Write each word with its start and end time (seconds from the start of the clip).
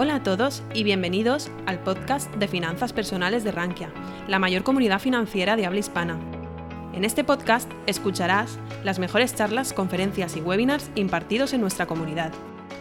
Hola 0.00 0.14
a 0.14 0.22
todos 0.22 0.62
y 0.74 0.84
bienvenidos 0.84 1.50
al 1.66 1.80
podcast 1.80 2.32
de 2.36 2.46
Finanzas 2.46 2.92
Personales 2.92 3.42
de 3.42 3.50
Rankia, 3.50 3.92
la 4.28 4.38
mayor 4.38 4.62
comunidad 4.62 5.00
financiera 5.00 5.56
de 5.56 5.66
habla 5.66 5.80
hispana. 5.80 6.20
En 6.94 7.04
este 7.04 7.24
podcast 7.24 7.68
escucharás 7.88 8.60
las 8.84 9.00
mejores 9.00 9.34
charlas, 9.34 9.72
conferencias 9.72 10.36
y 10.36 10.40
webinars 10.40 10.88
impartidos 10.94 11.52
en 11.52 11.62
nuestra 11.62 11.86
comunidad. 11.86 12.32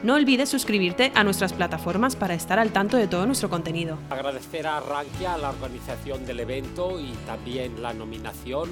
No 0.03 0.13
olvides 0.13 0.49
suscribirte 0.49 1.11
a 1.15 1.23
nuestras 1.23 1.53
plataformas 1.53 2.15
para 2.15 2.35
estar 2.35 2.59
al 2.59 2.71
tanto 2.71 2.97
de 2.97 3.07
todo 3.07 3.25
nuestro 3.25 3.49
contenido. 3.49 3.97
Agradecer 4.11 4.67
a 4.67 4.79
Rankia 4.79 5.39
la 5.39 5.49
organización 5.49 6.23
del 6.23 6.41
evento 6.41 6.99
y 6.99 7.13
también 7.25 7.81
la 7.81 7.93
nominación 7.93 8.69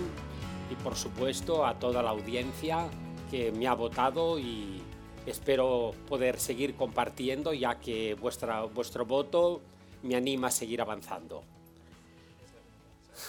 y 0.69 0.75
por 0.83 0.95
supuesto 0.95 1.65
a 1.65 1.79
toda 1.79 2.03
la 2.03 2.11
audiencia 2.11 2.89
que 3.31 3.51
me 3.51 3.65
ha 3.65 3.73
votado 3.73 4.37
y 4.37 4.83
espero 5.25 5.93
poder 6.07 6.39
seguir 6.39 6.75
compartiendo 6.75 7.53
ya 7.53 7.79
que 7.79 8.13
vuestro 8.15 9.05
voto 9.05 9.61
me 10.03 10.15
anima 10.15 10.47
a 10.47 10.51
seguir 10.51 10.81
avanzando. 10.81 11.43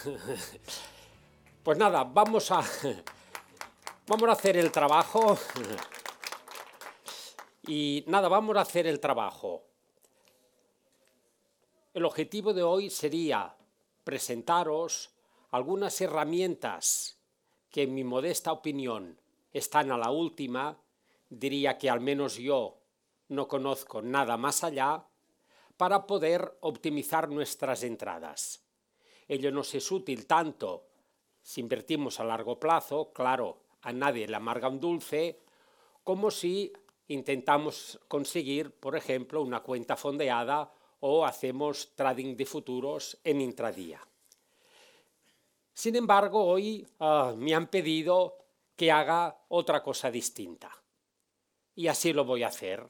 Pues 1.63 1.77
nada, 1.77 2.05
vamos 2.05 2.49
a, 2.49 2.63
vamos 4.07 4.29
a 4.29 4.31
hacer 4.31 4.55
el 4.55 4.71
trabajo. 4.71 5.37
Y 7.69 8.05
nada, 8.07 8.29
vamos 8.29 8.55
a 8.55 8.61
hacer 8.61 8.87
el 8.87 9.01
trabajo. 9.01 9.65
El 11.93 12.05
objetivo 12.05 12.53
de 12.53 12.63
hoy 12.63 12.89
sería 12.89 13.53
presentaros 14.05 15.09
algunas 15.51 15.99
herramientas 15.99 17.17
que 17.69 17.83
en 17.83 17.93
mi 17.93 18.05
modesta 18.05 18.53
opinión 18.53 19.19
están 19.51 19.91
a 19.91 19.97
la 19.97 20.11
última, 20.11 20.77
diría 21.29 21.77
que 21.77 21.89
al 21.89 21.99
menos 21.99 22.37
yo 22.37 22.79
no 23.29 23.47
conozco 23.47 24.01
nada 24.01 24.37
más 24.37 24.63
allá, 24.63 25.05
para 25.77 26.07
poder 26.07 26.57
optimizar 26.61 27.29
nuestras 27.29 27.83
entradas. 27.83 28.63
Ello 29.27 29.51
nos 29.51 29.73
es 29.75 29.91
útil 29.91 30.25
tanto 30.25 30.87
si 31.41 31.61
invertimos 31.61 32.19
a 32.19 32.23
largo 32.23 32.59
plazo, 32.59 33.13
claro, 33.13 33.61
a 33.81 33.93
nadie 33.93 34.27
le 34.27 34.35
amarga 34.35 34.67
un 34.67 34.79
dulce, 34.79 35.39
como 36.03 36.31
si 36.31 36.73
intentamos 37.07 37.99
conseguir, 38.07 38.71
por 38.71 38.95
ejemplo, 38.95 39.41
una 39.41 39.61
cuenta 39.61 39.95
fondeada 39.95 40.73
o 40.99 41.25
hacemos 41.25 41.95
trading 41.95 42.35
de 42.35 42.45
futuros 42.45 43.17
en 43.23 43.39
intradía. 43.39 44.01
Sin 45.73 45.95
embargo, 45.95 46.43
hoy 46.43 46.85
uh, 46.99 47.35
me 47.37 47.53
han 47.53 47.67
pedido 47.67 48.39
que 48.75 48.91
haga 48.91 49.43
otra 49.49 49.83
cosa 49.83 50.09
distinta. 50.09 50.71
Y 51.77 51.87
así 51.89 52.11
lo 52.11 52.25
voy 52.25 52.41
a 52.41 52.47
hacer. 52.47 52.89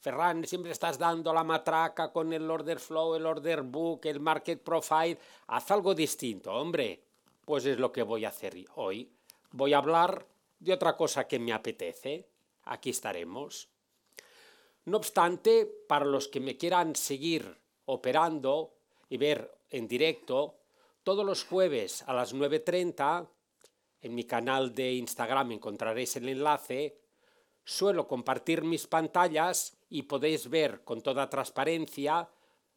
Ferran, 0.00 0.44
siempre 0.44 0.72
estás 0.72 0.98
dando 0.98 1.32
la 1.32 1.44
matraca 1.44 2.10
con 2.10 2.32
el 2.32 2.50
order 2.50 2.80
flow, 2.80 3.14
el 3.14 3.24
order 3.24 3.62
book, 3.62 4.00
el 4.06 4.18
market 4.18 4.60
profile. 4.60 5.16
Haz 5.46 5.70
algo 5.70 5.94
distinto, 5.94 6.52
hombre. 6.52 7.00
Pues 7.44 7.64
es 7.64 7.78
lo 7.78 7.92
que 7.92 8.02
voy 8.02 8.24
a 8.24 8.30
hacer 8.30 8.56
hoy. 8.74 9.08
Voy 9.52 9.72
a 9.72 9.78
hablar 9.78 10.26
de 10.58 10.72
otra 10.72 10.96
cosa 10.96 11.28
que 11.28 11.38
me 11.38 11.52
apetece. 11.52 12.26
Aquí 12.64 12.90
estaremos. 12.90 13.68
No 14.86 14.96
obstante, 14.96 15.64
para 15.86 16.04
los 16.04 16.26
que 16.26 16.40
me 16.40 16.56
quieran 16.56 16.96
seguir 16.96 17.56
operando 17.84 18.74
y 19.10 19.16
ver 19.16 19.48
en 19.70 19.86
directo, 19.86 20.56
todos 21.04 21.24
los 21.24 21.44
jueves 21.44 22.02
a 22.08 22.14
las 22.14 22.34
9.30, 22.34 23.28
en 24.00 24.14
mi 24.16 24.24
canal 24.24 24.74
de 24.74 24.92
Instagram 24.94 25.52
encontraréis 25.52 26.16
el 26.16 26.28
enlace, 26.28 27.01
suelo 27.64 28.08
compartir 28.08 28.62
mis 28.62 28.86
pantallas 28.86 29.76
y 29.88 30.02
podéis 30.02 30.48
ver 30.48 30.82
con 30.84 31.00
toda 31.00 31.30
transparencia 31.30 32.28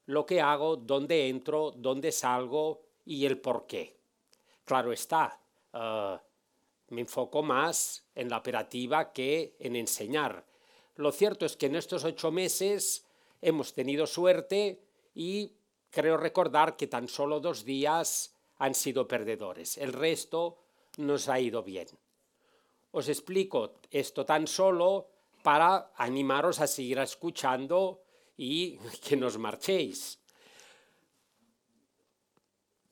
lo 0.05 0.25
que 0.25 0.42
hago, 0.42 0.75
dónde 0.75 1.27
entro, 1.30 1.72
dónde 1.75 2.11
salgo 2.11 2.83
y 3.05 3.25
el 3.25 3.39
por 3.39 3.66
qué. 3.66 3.97
Claro 4.64 4.92
está, 4.92 5.39
uh, 5.73 6.17
me 6.93 7.02
enfoco 7.02 7.42
más 7.42 8.05
en 8.15 8.30
la 8.30 8.37
operativa 8.37 9.11
que 9.11 9.55
en 9.60 9.76
enseñar. 9.76 10.45
Lo 10.95 11.11
cierto 11.11 11.45
es 11.45 11.58
que 11.58 11.65
en 11.65 11.76
estos 11.76 12.04
ocho 12.04 12.31
meses 12.31 13.05
hemos 13.42 13.73
tenido 13.73 14.08
suerte 14.08 14.81
y 15.14 15.54
creo 15.89 16.17
recordar 16.17 16.77
que 16.77 16.87
tan 16.87 17.08
solo 17.08 17.39
dos 17.39 17.65
días 17.65 18.36
han 18.58 18.73
sido 18.73 19.08
perdedores. 19.08 19.77
El 19.77 19.93
resto 19.93 20.58
nos 20.98 21.27
ha 21.30 21.39
ido 21.39 21.64
bien. 21.64 21.87
Os 22.95 23.11
explico 23.11 23.83
esto 23.92 24.23
tan 24.23 24.48
solo 24.48 25.11
para 25.44 25.92
animaros 26.00 26.64
a 26.64 26.67
seguir 26.67 27.00
escuchando 27.00 28.08
y 28.38 28.80
que 29.04 29.20
nos 29.20 29.36
marchéis. 29.38 30.23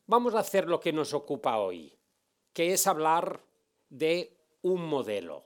Vamos 0.05 0.35
a 0.35 0.39
hacer 0.43 0.67
lo 0.67 0.81
que 0.81 0.91
nos 0.91 1.13
ocupa 1.13 1.57
hoy, 1.57 1.97
que 2.51 2.73
es 2.73 2.85
hablar 2.85 3.47
de 3.87 4.35
un 4.61 4.85
modelo. 4.85 5.45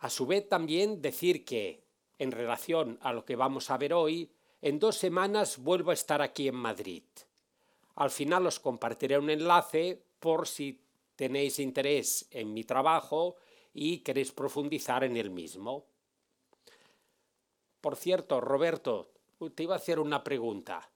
A 0.00 0.10
su 0.10 0.26
vez 0.26 0.46
también 0.46 1.00
decir 1.00 1.46
que, 1.46 1.88
en 2.18 2.30
relación 2.30 2.98
a 3.00 3.14
lo 3.14 3.24
que 3.24 3.36
vamos 3.36 3.70
a 3.70 3.78
ver 3.78 3.94
hoy, 3.94 4.30
en 4.60 4.78
dos 4.78 4.96
semanas 4.96 5.56
vuelvo 5.56 5.92
a 5.92 5.94
estar 5.94 6.20
aquí 6.20 6.46
en 6.46 6.56
Madrid. 6.56 7.04
Al 7.94 8.10
final 8.10 8.46
os 8.46 8.60
compartiré 8.60 9.16
un 9.16 9.30
enlace 9.30 10.04
por 10.20 10.46
si 10.46 10.84
tenéis 11.18 11.58
interés 11.58 12.28
en 12.30 12.54
mi 12.54 12.62
trabajo 12.62 13.34
y 13.74 13.98
queréis 14.06 14.30
profundizar 14.30 15.02
en 15.02 15.16
el 15.16 15.30
mismo. 15.30 15.84
Por 17.80 17.96
cierto, 17.96 18.40
Roberto, 18.40 19.10
te 19.52 19.64
iba 19.64 19.74
a 19.74 19.78
hacer 19.78 19.98
una 19.98 20.22
pregunta. 20.22 20.88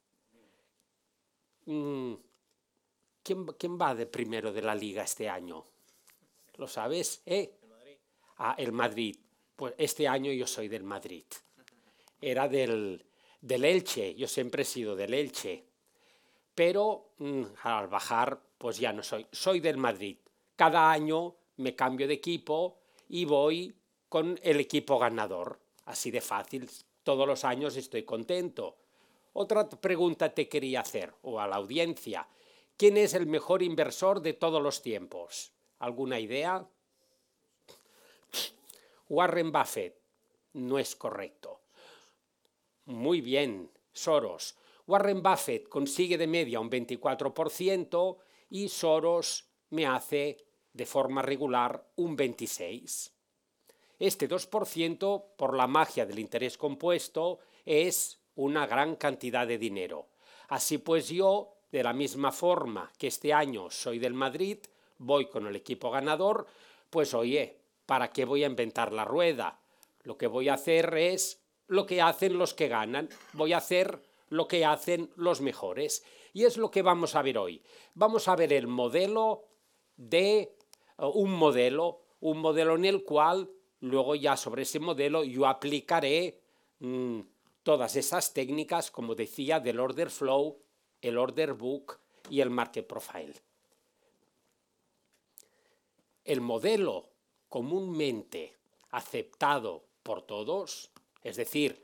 Mm, 1.66 2.15
¿Quién, 3.25 3.47
¿Quién, 3.59 3.77
va 3.77 3.97
de 3.97 4.06
primero 4.06 4.53
de 4.53 4.62
la 4.62 4.77
liga 4.77 5.03
este 5.03 5.28
año? 5.28 5.66
¿Lo 6.54 6.69
sabes? 6.69 7.22
¿Eh? 7.27 7.59
El 7.60 7.69
Madrid. 7.69 7.97
Ah, 8.39 8.54
el 8.56 8.72
Madrid. 8.72 9.16
Pues 9.56 9.75
este 9.77 10.06
año 10.06 10.31
yo 10.31 10.47
soy 10.47 10.69
del 10.69 10.84
Madrid. 10.84 11.25
Era 12.21 12.47
del, 12.47 13.04
del 13.41 13.65
Elche, 13.65 14.15
yo 14.15 14.28
siempre 14.28 14.62
he 14.62 14.66
sido 14.66 14.94
del 14.94 15.15
Elche. 15.15 15.65
Pero 16.54 17.15
mm, 17.19 17.43
al 17.65 17.89
bajar, 17.89 18.41
pues 18.62 18.78
ya 18.78 18.93
no 18.93 19.03
soy. 19.03 19.27
Soy 19.33 19.59
del 19.59 19.77
Madrid. 19.77 20.19
Cada 20.55 20.93
año 20.93 21.34
me 21.56 21.75
cambio 21.75 22.06
de 22.06 22.15
equipo 22.15 22.78
y 23.09 23.25
voy 23.25 23.75
con 24.09 24.39
el 24.41 24.61
equipo 24.61 25.00
ganador. 25.00 25.59
Así 25.87 26.12
de 26.12 26.21
fácil. 26.21 26.71
Todos 27.03 27.27
los 27.27 27.45
años 27.45 27.77
estoy 27.77 28.05
contento. 28.05 28.77
Otra 29.33 29.69
pregunta 29.69 30.33
te 30.33 30.49
quería 30.49 30.83
hacer, 30.83 31.12
o 31.22 31.41
a 31.41 31.49
la 31.49 31.56
audiencia. 31.56 32.28
¿Quién 32.77 32.99
es 32.99 33.15
el 33.15 33.27
mejor 33.27 33.65
inversor 33.65 34.22
de 34.22 34.34
todos 34.34 34.62
los 34.62 34.81
tiempos? 34.81 35.51
¿Alguna 35.81 36.21
idea? 36.21 36.65
Warren 39.09 39.51
Buffett. 39.51 39.99
No 40.53 40.78
es 40.78 40.95
correcto. 40.95 41.62
Muy 42.84 43.21
bien, 43.21 43.72
Soros. 43.93 44.55
Warren 44.87 45.21
Buffett 45.21 45.69
consigue 45.69 46.17
de 46.17 46.28
media 46.28 46.61
un 46.61 46.71
24% 46.71 48.19
y 48.53 48.69
Soros 48.69 49.49
me 49.71 49.87
hace 49.87 50.37
de 50.75 50.85
forma 50.85 51.23
regular 51.23 51.91
un 51.97 52.17
26%. 52.19 53.11
Este 53.99 54.29
2%, 54.29 55.25
por 55.37 55.57
la 55.57 55.67
magia 55.67 56.05
del 56.05 56.19
interés 56.19 56.59
compuesto, 56.59 57.39
es 57.65 58.21
una 58.35 58.67
gran 58.67 58.97
cantidad 58.97 59.47
de 59.47 59.57
dinero. 59.57 60.09
Así 60.49 60.79
pues 60.79 61.09
yo, 61.09 61.55
de 61.71 61.83
la 61.83 61.95
misma 61.95 62.31
forma 62.31 62.93
que 62.99 63.07
este 63.07 63.33
año 63.33 63.71
soy 63.71 63.99
del 63.99 64.13
Madrid, 64.13 64.59
voy 64.99 65.27
con 65.27 65.47
el 65.47 65.57
equipo 65.57 65.91
ganador, 65.91 66.47
pues 66.91 67.15
oye, 67.15 67.59
¿para 67.87 68.13
qué 68.13 68.27
voy 68.27 68.45
a 68.45 68.49
inventar 68.49 68.93
la 68.93 69.07
rueda? 69.07 69.61
Lo 70.03 70.19
que 70.19 70.27
voy 70.27 70.51
a 70.51 70.55
hacer 70.55 70.93
es 70.99 71.41
lo 71.69 71.87
que 71.87 72.03
hacen 72.03 72.37
los 72.37 72.53
que 72.53 72.69
ganan, 72.69 73.09
voy 73.33 73.55
a 73.55 73.59
hacer 73.59 74.03
lo 74.28 74.47
que 74.47 74.66
hacen 74.66 75.10
los 75.16 75.41
mejores. 75.41 76.05
Y 76.33 76.45
es 76.45 76.57
lo 76.57 76.71
que 76.71 76.83
vamos 76.83 77.15
a 77.15 77.23
ver 77.23 77.39
hoy. 77.39 77.63
Vamos 77.95 78.29
a 78.29 78.37
ver 78.37 78.53
el 78.53 78.67
modelo 78.67 79.45
de 79.97 80.57
uh, 80.99 81.07
un 81.07 81.33
modelo, 81.33 82.03
un 82.21 82.39
modelo 82.39 82.75
en 82.77 82.84
el 82.84 83.05
cual 83.05 83.51
luego 83.81 84.15
ya 84.15 84.37
sobre 84.37 84.63
ese 84.63 84.79
modelo 84.79 85.25
yo 85.25 85.47
aplicaré 85.47 86.41
mm, 86.79 87.21
todas 87.63 87.97
esas 87.97 88.33
técnicas, 88.33 88.91
como 88.91 89.15
decía, 89.15 89.61
del 89.61 89.81
order 89.81 90.11
flow, 90.11 90.59
el 91.01 91.19
order 91.19 91.53
book 91.53 91.99
y 92.31 92.41
el 92.41 92.51
market 92.51 92.87
profile. 92.87 93.34
El 96.25 96.41
modelo 96.41 97.11
comúnmente 97.49 98.57
aceptado 98.91 99.84
por 100.03 100.23
todos, 100.23 100.91
es 101.23 101.37
decir, 101.37 101.83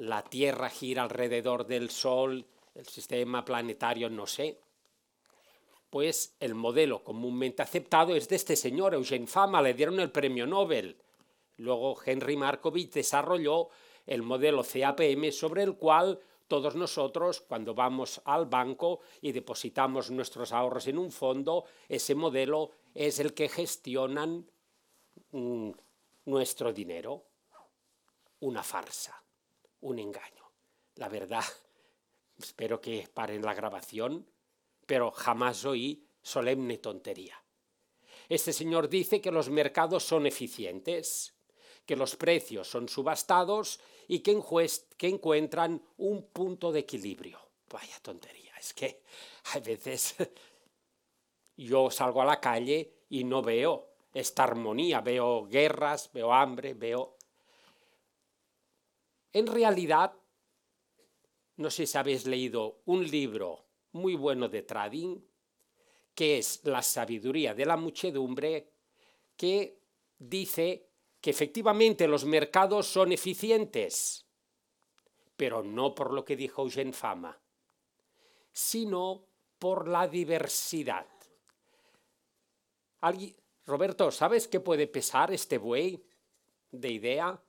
la 0.00 0.22
Tierra 0.22 0.70
gira 0.70 1.02
alrededor 1.02 1.66
del 1.66 1.90
Sol, 1.90 2.46
el 2.74 2.86
sistema 2.86 3.44
planetario 3.44 4.08
no 4.08 4.26
sé, 4.26 4.58
pues 5.90 6.36
el 6.40 6.54
modelo 6.54 7.04
comúnmente 7.04 7.60
aceptado 7.60 8.16
es 8.16 8.26
de 8.26 8.36
este 8.36 8.56
señor, 8.56 8.94
Eugene 8.94 9.26
Fama, 9.26 9.60
le 9.60 9.74
dieron 9.74 10.00
el 10.00 10.10
premio 10.10 10.46
Nobel. 10.46 10.96
Luego 11.58 11.98
Henry 12.02 12.34
Markovich 12.34 12.94
desarrolló 12.94 13.68
el 14.06 14.22
modelo 14.22 14.64
CAPM 14.64 15.32
sobre 15.32 15.64
el 15.64 15.76
cual 15.76 16.18
todos 16.48 16.76
nosotros, 16.76 17.42
cuando 17.42 17.74
vamos 17.74 18.22
al 18.24 18.46
banco 18.46 19.00
y 19.20 19.32
depositamos 19.32 20.10
nuestros 20.10 20.52
ahorros 20.52 20.86
en 20.86 20.96
un 20.96 21.12
fondo, 21.12 21.66
ese 21.90 22.14
modelo 22.14 22.70
es 22.94 23.20
el 23.20 23.34
que 23.34 23.50
gestionan 23.50 24.50
mm, 25.32 25.72
nuestro 26.24 26.72
dinero. 26.72 27.26
Una 28.40 28.62
farsa, 28.62 29.22
un 29.80 29.98
engaño. 29.98 30.50
La 30.96 31.08
verdad, 31.08 31.44
espero 32.38 32.80
que 32.80 33.08
paren 33.12 33.42
la 33.42 33.54
grabación, 33.54 34.26
pero 34.86 35.10
jamás 35.10 35.64
oí 35.64 36.06
solemne 36.22 36.78
tontería. 36.78 37.42
Este 38.28 38.52
señor 38.52 38.88
dice 38.88 39.20
que 39.20 39.32
los 39.32 39.50
mercados 39.50 40.04
son 40.04 40.26
eficientes, 40.26 41.34
que 41.84 41.96
los 41.96 42.14
precios 42.16 42.68
son 42.68 42.88
subastados 42.88 43.80
y 44.06 44.20
que, 44.20 44.40
encuentran 45.00 45.82
un 45.96 46.28
punto 46.28 46.70
de 46.70 46.80
equilibrio. 46.80 47.40
Vaya 47.68 47.98
tontería, 48.02 48.52
es 48.58 48.74
que 48.74 49.02
a 49.54 49.58
veces 49.58 50.14
yo 51.56 51.90
salgo 51.90 52.22
a 52.22 52.24
la 52.24 52.40
calle 52.40 53.04
y 53.08 53.24
no 53.24 53.42
veo 53.42 53.88
esta 54.12 54.44
armonía, 54.44 55.00
veo 55.00 55.46
guerras, 55.46 56.10
veo 56.12 56.32
hambre, 56.32 56.74
veo... 56.74 57.16
En 59.32 59.46
realidad, 59.46 60.12
no 61.56 61.70
sé 61.70 61.86
si 61.86 61.96
habéis 61.96 62.26
leído 62.26 62.82
un 62.86 63.08
libro 63.08 63.66
muy 63.92 64.14
bueno 64.14 64.48
de 64.48 64.62
trading, 64.62 65.20
que 66.14 66.38
es 66.38 66.64
La 66.64 66.82
sabiduría 66.82 67.54
de 67.54 67.66
la 67.66 67.76
muchedumbre, 67.76 68.72
que 69.36 69.80
dice 70.18 70.90
que 71.20 71.30
efectivamente 71.30 72.08
los 72.08 72.24
mercados 72.24 72.86
son 72.86 73.12
eficientes, 73.12 74.26
pero 75.36 75.62
no 75.62 75.94
por 75.94 76.12
lo 76.12 76.24
que 76.24 76.36
dijo 76.36 76.62
Eugene 76.62 76.92
Fama, 76.92 77.40
sino 78.52 79.26
por 79.58 79.88
la 79.88 80.08
diversidad. 80.08 81.06
Roberto, 83.66 84.10
¿sabes 84.10 84.48
qué 84.48 84.60
puede 84.60 84.86
pesar 84.86 85.32
este 85.32 85.58
buey 85.58 86.04
de 86.70 86.90
idea? 86.90 87.42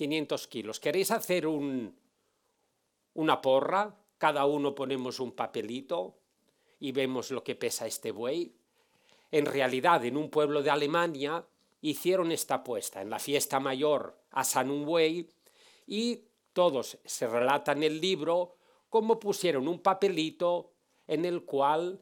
500 0.00 0.48
kilos. 0.48 0.80
¿Queréis 0.80 1.10
hacer 1.10 1.46
un, 1.46 1.94
una 3.12 3.42
porra? 3.42 3.94
Cada 4.16 4.46
uno 4.46 4.74
ponemos 4.74 5.20
un 5.20 5.32
papelito 5.32 6.16
y 6.78 6.92
vemos 6.92 7.30
lo 7.30 7.44
que 7.44 7.54
pesa 7.54 7.86
este 7.86 8.10
buey. 8.10 8.56
En 9.30 9.44
realidad, 9.44 10.02
en 10.06 10.16
un 10.16 10.30
pueblo 10.30 10.62
de 10.62 10.70
Alemania 10.70 11.44
hicieron 11.82 12.32
esta 12.32 12.54
apuesta 12.54 13.02
en 13.02 13.10
la 13.10 13.18
fiesta 13.18 13.60
mayor 13.60 14.16
a 14.30 14.42
San 14.42 14.86
buey 14.86 15.28
y 15.86 16.24
todos 16.54 16.96
se 17.04 17.26
relatan 17.26 17.82
en 17.82 17.92
el 17.92 18.00
libro 18.00 18.56
cómo 18.88 19.20
pusieron 19.20 19.68
un 19.68 19.80
papelito 19.80 20.72
en 21.08 21.26
el 21.26 21.44
cual 21.44 22.00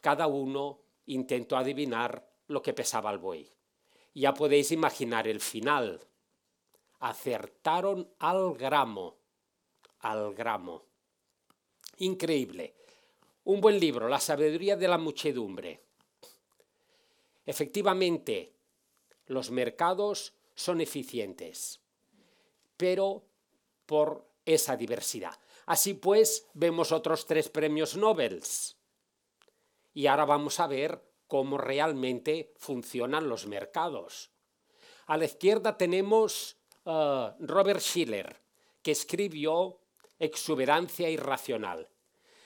cada 0.00 0.28
uno 0.28 0.80
intentó 1.04 1.58
adivinar 1.58 2.26
lo 2.46 2.62
que 2.62 2.72
pesaba 2.72 3.10
el 3.10 3.18
buey. 3.18 3.50
Ya 4.14 4.32
podéis 4.32 4.72
imaginar 4.72 5.28
el 5.28 5.40
final. 5.40 6.00
Acertaron 7.04 8.14
al 8.20 8.54
gramo, 8.54 9.18
al 10.00 10.32
gramo. 10.32 10.86
Increíble. 11.98 12.76
Un 13.44 13.60
buen 13.60 13.78
libro, 13.78 14.08
La 14.08 14.18
sabiduría 14.18 14.74
de 14.74 14.88
la 14.88 14.96
muchedumbre. 14.96 15.82
Efectivamente, 17.44 18.54
los 19.26 19.50
mercados 19.50 20.32
son 20.54 20.80
eficientes, 20.80 21.78
pero 22.78 23.26
por 23.84 24.26
esa 24.46 24.74
diversidad. 24.74 25.38
Así 25.66 25.92
pues, 25.92 26.48
vemos 26.54 26.90
otros 26.90 27.26
tres 27.26 27.50
premios 27.50 27.98
Nobel. 27.98 28.42
Y 29.92 30.06
ahora 30.06 30.24
vamos 30.24 30.58
a 30.58 30.66
ver 30.66 31.04
cómo 31.28 31.58
realmente 31.58 32.54
funcionan 32.56 33.28
los 33.28 33.46
mercados. 33.46 34.30
A 35.04 35.18
la 35.18 35.26
izquierda 35.26 35.76
tenemos 35.76 36.56
uh, 36.84 37.30
Robert 37.40 37.80
Schiller, 37.80 38.36
que 38.82 38.92
escribió 38.92 39.78
Exuberancia 40.18 41.10
irracional. 41.10 41.88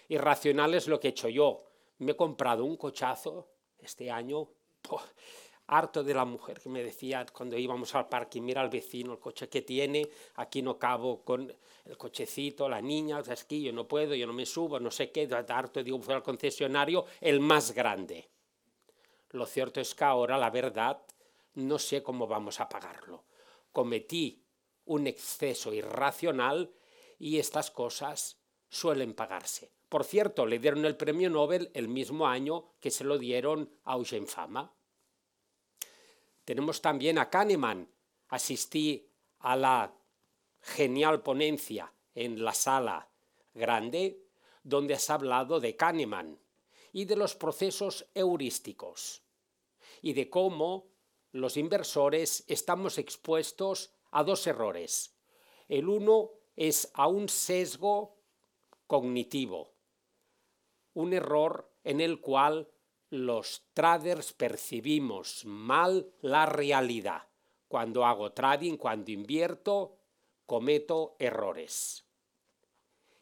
Irracional 0.08 0.74
es 0.74 0.88
lo 0.88 0.98
que 0.98 1.08
he 1.08 1.10
hecho 1.10 1.28
yo. 1.28 1.64
Me 1.98 2.12
he 2.12 2.16
comprado 2.16 2.64
un 2.64 2.76
cochazo 2.76 3.48
este 3.78 4.10
año, 4.10 4.48
harto 5.66 6.02
de 6.02 6.14
la 6.14 6.24
mujer 6.24 6.60
que 6.60 6.68
me 6.68 6.82
decía 6.82 7.26
cuando 7.32 7.58
íbamos 7.58 7.94
al 7.94 8.08
parque, 8.08 8.40
mira 8.40 8.62
al 8.62 8.70
vecino 8.70 9.12
el 9.12 9.18
coche 9.18 9.48
que 9.48 9.62
tiene, 9.62 10.08
aquí 10.36 10.62
no 10.62 10.78
cabo 10.78 11.22
con 11.22 11.54
el 11.84 11.96
cochecito, 11.96 12.68
la 12.68 12.80
niña, 12.80 13.18
el 13.18 13.46
que 13.46 13.60
yo 13.60 13.72
no 13.72 13.86
puedo, 13.86 14.14
yo 14.14 14.26
no 14.26 14.32
me 14.32 14.46
subo, 14.46 14.80
no 14.80 14.90
sé 14.90 15.10
qué, 15.10 15.28
harto, 15.48 15.82
digo, 15.82 16.00
fui 16.00 16.14
al 16.14 16.22
concesionario, 16.22 17.04
el 17.20 17.40
más 17.40 17.72
grande. 17.72 18.28
Lo 19.30 19.44
cierto 19.44 19.80
es 19.80 19.94
que 19.94 20.04
ahora, 20.04 20.38
la 20.38 20.50
verdad, 20.50 21.02
no 21.54 21.78
sé 21.78 22.02
cómo 22.02 22.26
vamos 22.26 22.60
a 22.60 22.68
pagarlo. 22.68 23.24
Cometí 23.72 24.44
un 24.84 25.06
exceso 25.06 25.72
irracional 25.72 26.72
y 27.18 27.38
estas 27.38 27.70
cosas 27.70 28.40
suelen 28.68 29.14
pagarse. 29.14 29.72
Por 29.88 30.04
cierto, 30.04 30.46
le 30.46 30.58
dieron 30.58 30.84
el 30.84 30.96
premio 30.96 31.30
Nobel 31.30 31.70
el 31.74 31.88
mismo 31.88 32.26
año 32.26 32.74
que 32.80 32.90
se 32.90 33.04
lo 33.04 33.18
dieron 33.18 33.72
a 33.84 33.94
Eugene 33.94 34.26
Fama. 34.26 34.74
Tenemos 36.44 36.80
también 36.80 37.18
a 37.18 37.30
Kahneman. 37.30 37.90
Asistí 38.28 39.10
a 39.38 39.56
la 39.56 39.94
genial 40.60 41.22
ponencia 41.22 41.92
en 42.14 42.44
la 42.44 42.52
sala 42.52 43.08
grande 43.54 44.28
donde 44.62 44.94
has 44.94 45.08
hablado 45.08 45.60
de 45.60 45.76
Kahneman 45.76 46.38
y 46.92 47.06
de 47.06 47.16
los 47.16 47.34
procesos 47.34 48.06
heurísticos 48.14 49.22
y 50.02 50.12
de 50.12 50.28
cómo 50.28 50.88
los 51.32 51.56
inversores 51.56 52.44
estamos 52.48 52.98
expuestos 52.98 53.92
a 54.10 54.24
dos 54.24 54.46
errores. 54.46 55.14
El 55.68 55.88
uno 55.88 56.30
es 56.56 56.90
a 56.94 57.06
un 57.06 57.28
sesgo 57.28 58.18
cognitivo, 58.86 59.74
un 60.94 61.12
error 61.12 61.70
en 61.84 62.00
el 62.00 62.20
cual 62.20 62.70
los 63.10 63.68
traders 63.74 64.32
percibimos 64.32 65.44
mal 65.44 66.12
la 66.20 66.46
realidad. 66.46 67.28
Cuando 67.68 68.04
hago 68.04 68.32
trading, 68.32 68.76
cuando 68.76 69.10
invierto, 69.10 69.98
cometo 70.46 71.16
errores. 71.18 72.04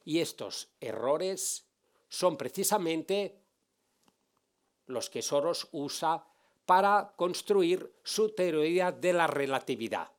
Y 0.05 0.21
estos 0.21 0.71
errores 0.81 1.69
son 2.09 2.37
precisamente 2.37 3.43
los 4.87 5.11
que 5.11 5.23
Soros 5.23 5.69
usa 5.73 6.25
para 6.67 7.15
construir 7.17 7.95
su 8.03 8.35
teoría 8.35 8.93
de 8.93 9.13
la 9.13 9.27
relatividad. 9.27 10.11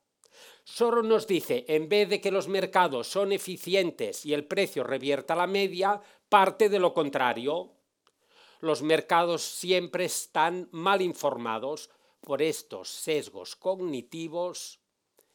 Soros 0.63 1.05
nos 1.05 1.27
dice, 1.27 1.65
en 1.67 1.87
vez 1.87 2.09
de 2.09 2.19
que 2.19 2.31
los 2.31 2.47
mercados 2.47 3.07
son 3.07 3.31
eficientes 3.31 4.25
y 4.25 4.33
el 4.33 4.45
precio 4.45 4.83
revierta 4.83 5.35
la 5.35 5.47
media, 5.47 6.01
parte 6.27 6.67
de 6.69 6.79
lo 6.79 6.93
contrario. 6.93 7.71
Los 8.59 8.81
mercados 8.81 9.43
siempre 9.43 10.05
están 10.05 10.67
mal 10.71 11.01
informados 11.01 11.89
por 12.21 12.41
estos 12.41 12.89
sesgos 12.89 13.55
cognitivos 13.55 14.79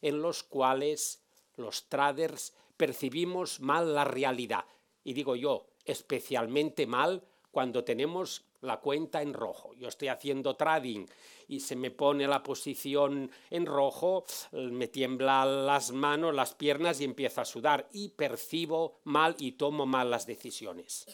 en 0.02 0.20
los 0.20 0.42
cuales 0.42 1.22
los 1.56 1.88
traders 1.88 2.54
percibimos 2.76 3.60
mal 3.60 3.94
la 3.94 4.04
realidad. 4.04 4.64
Y 5.04 5.14
digo 5.14 5.36
yo, 5.36 5.68
especialmente 5.84 6.86
mal 6.86 7.22
cuando 7.50 7.84
tenemos 7.84 8.44
la 8.62 8.80
cuenta 8.80 9.22
en 9.22 9.34
rojo. 9.34 9.74
Yo 9.74 9.88
estoy 9.88 10.08
haciendo 10.08 10.56
trading 10.56 11.06
y 11.48 11.60
se 11.60 11.76
me 11.76 11.90
pone 11.90 12.26
la 12.26 12.42
posición 12.42 13.30
en 13.50 13.66
rojo, 13.66 14.24
me 14.52 14.88
tiemblan 14.88 15.66
las 15.66 15.92
manos, 15.92 16.34
las 16.34 16.54
piernas 16.54 17.00
y 17.00 17.04
empiezo 17.04 17.40
a 17.40 17.44
sudar 17.44 17.88
y 17.92 18.08
percibo 18.10 19.00
mal 19.04 19.36
y 19.38 19.52
tomo 19.52 19.84
mal 19.84 20.10
las 20.10 20.26
decisiones. 20.26 21.06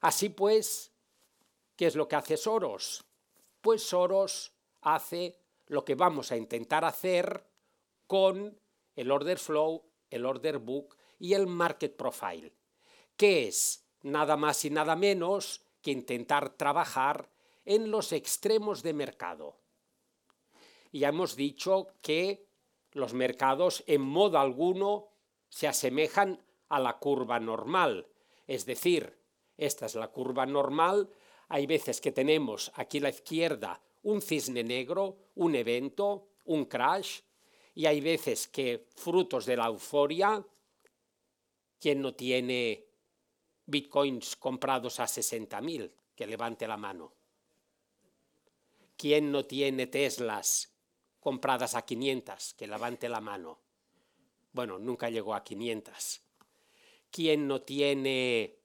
Así 0.00 0.30
pues, 0.30 0.92
¿qué 1.76 1.86
es 1.86 1.94
lo 1.94 2.08
que 2.08 2.16
hace 2.16 2.36
Soros? 2.36 3.04
Pues 3.60 3.82
Soros 3.82 4.52
hace 4.80 5.38
lo 5.66 5.84
que 5.84 5.94
vamos 5.94 6.32
a 6.32 6.36
intentar 6.36 6.84
hacer 6.84 7.46
con 8.06 8.58
el 8.96 9.10
order 9.10 9.38
flow, 9.38 9.84
el 10.10 10.26
order 10.26 10.58
book 10.58 10.96
y 11.18 11.34
el 11.34 11.46
market 11.46 11.96
profile, 11.96 12.52
que 13.16 13.48
es 13.48 13.86
nada 14.02 14.36
más 14.36 14.64
y 14.64 14.70
nada 14.70 14.96
menos 14.96 15.61
que 15.82 15.90
intentar 15.90 16.56
trabajar 16.56 17.28
en 17.64 17.90
los 17.90 18.12
extremos 18.12 18.82
de 18.82 18.92
mercado. 18.92 19.56
Ya 20.92 21.08
hemos 21.08 21.36
dicho 21.36 21.88
que 22.02 22.46
los 22.92 23.14
mercados 23.14 23.82
en 23.86 24.02
modo 24.02 24.38
alguno 24.38 25.08
se 25.48 25.68
asemejan 25.68 26.42
a 26.68 26.80
la 26.80 26.98
curva 26.98 27.40
normal, 27.40 28.06
es 28.46 28.66
decir, 28.66 29.18
esta 29.56 29.86
es 29.86 29.94
la 29.94 30.08
curva 30.08 30.46
normal, 30.46 31.10
hay 31.48 31.66
veces 31.66 32.00
que 32.00 32.12
tenemos 32.12 32.72
aquí 32.74 32.98
a 32.98 33.02
la 33.02 33.10
izquierda 33.10 33.80
un 34.02 34.20
cisne 34.20 34.64
negro, 34.64 35.16
un 35.36 35.54
evento, 35.54 36.28
un 36.44 36.64
crash 36.64 37.20
y 37.74 37.86
hay 37.86 38.00
veces 38.00 38.48
que 38.48 38.88
frutos 38.96 39.46
de 39.46 39.56
la 39.56 39.66
euforia, 39.66 40.44
quien 41.78 42.00
no 42.00 42.14
tiene 42.14 42.86
bitcoins 43.72 44.36
comprados 44.36 45.00
a 45.00 45.04
60.000, 45.04 45.90
que 46.14 46.26
levante 46.28 46.68
la 46.68 46.76
mano. 46.76 47.14
¿Quién 48.96 49.32
no 49.32 49.46
tiene 49.46 49.88
Teslas 49.88 50.76
compradas 51.18 51.74
a 51.74 51.82
500? 51.82 52.54
Que 52.54 52.68
levante 52.68 53.08
la 53.08 53.20
mano. 53.20 53.58
Bueno, 54.52 54.78
nunca 54.78 55.10
llegó 55.10 55.34
a 55.34 55.42
500. 55.42 56.22
¿Quién 57.10 57.48
no 57.48 57.62
tiene 57.62 58.60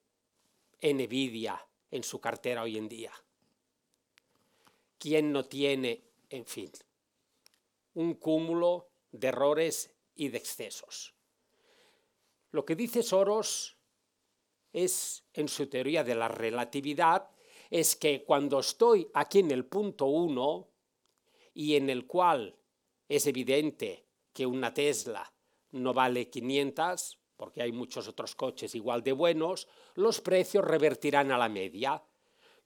Nvidia 0.81 1.65
en 1.89 2.03
su 2.03 2.19
cartera 2.19 2.63
hoy 2.63 2.77
en 2.77 2.89
día? 2.89 3.13
¿Quién 4.99 5.31
no 5.31 5.45
tiene, 5.45 6.03
en 6.29 6.45
fin, 6.45 6.71
un 7.93 8.15
cúmulo 8.15 8.89
de 9.11 9.29
errores 9.29 9.95
y 10.15 10.27
de 10.27 10.37
excesos? 10.37 11.15
Lo 12.51 12.65
que 12.65 12.75
dice 12.75 13.03
Soros 13.03 13.76
es, 14.73 15.25
en 15.33 15.47
su 15.47 15.67
teoría 15.67 16.03
de 16.03 16.15
la 16.15 16.27
relatividad, 16.27 17.29
es 17.69 17.95
que 17.95 18.23
cuando 18.23 18.59
estoy 18.59 19.09
aquí 19.13 19.39
en 19.39 19.51
el 19.51 19.65
punto 19.65 20.05
1 20.05 20.67
y 21.53 21.75
en 21.75 21.89
el 21.89 22.05
cual 22.05 22.57
es 23.09 23.27
evidente 23.27 24.05
que 24.33 24.45
una 24.45 24.73
Tesla 24.73 25.33
no 25.71 25.93
vale 25.93 26.29
500, 26.29 27.19
porque 27.35 27.61
hay 27.61 27.71
muchos 27.71 28.07
otros 28.07 28.35
coches 28.35 28.73
igual 28.75 29.03
de 29.03 29.11
buenos, 29.11 29.67
los 29.95 30.21
precios 30.21 30.65
revertirán 30.65 31.31
a 31.31 31.37
la 31.37 31.49
media. 31.49 32.03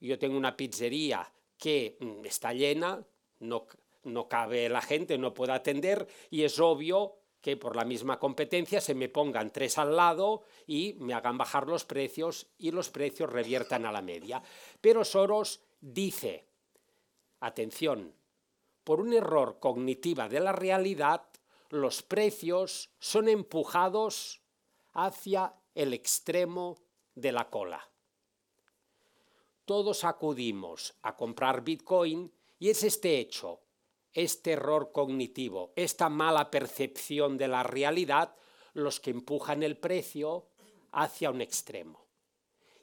Yo 0.00 0.18
tengo 0.18 0.36
una 0.36 0.56
pizzería 0.56 1.32
que 1.58 1.96
mm, 2.00 2.24
está 2.24 2.52
llena, 2.52 3.04
no, 3.40 3.66
no 4.04 4.28
cabe 4.28 4.68
la 4.68 4.82
gente, 4.82 5.18
no 5.18 5.34
puedo 5.34 5.52
atender 5.52 6.06
y 6.30 6.42
es 6.42 6.58
obvio 6.58 7.21
que 7.42 7.56
por 7.56 7.76
la 7.76 7.84
misma 7.84 8.18
competencia 8.18 8.80
se 8.80 8.94
me 8.94 9.08
pongan 9.08 9.50
tres 9.50 9.76
al 9.76 9.96
lado 9.96 10.44
y 10.66 10.94
me 11.00 11.12
hagan 11.12 11.36
bajar 11.36 11.66
los 11.66 11.84
precios 11.84 12.46
y 12.56 12.70
los 12.70 12.88
precios 12.88 13.30
reviertan 13.30 13.84
a 13.84 13.92
la 13.92 14.00
media. 14.00 14.42
Pero 14.80 15.04
Soros 15.04 15.60
dice, 15.80 16.46
atención, 17.40 18.14
por 18.84 19.00
un 19.00 19.12
error 19.12 19.58
cognitiva 19.58 20.28
de 20.28 20.40
la 20.40 20.52
realidad, 20.52 21.24
los 21.68 22.02
precios 22.02 22.90
son 23.00 23.28
empujados 23.28 24.40
hacia 24.92 25.54
el 25.74 25.94
extremo 25.94 26.78
de 27.14 27.32
la 27.32 27.50
cola. 27.50 27.90
Todos 29.64 30.04
acudimos 30.04 30.94
a 31.02 31.16
comprar 31.16 31.62
Bitcoin 31.62 32.32
y 32.58 32.70
es 32.70 32.84
este 32.84 33.18
hecho 33.18 33.60
este 34.14 34.52
error 34.52 34.92
cognitivo, 34.92 35.72
esta 35.76 36.08
mala 36.08 36.50
percepción 36.50 37.38
de 37.38 37.48
la 37.48 37.62
realidad, 37.62 38.34
los 38.74 39.00
que 39.00 39.10
empujan 39.10 39.62
el 39.62 39.76
precio 39.76 40.48
hacia 40.92 41.30
un 41.30 41.40
extremo. 41.40 42.06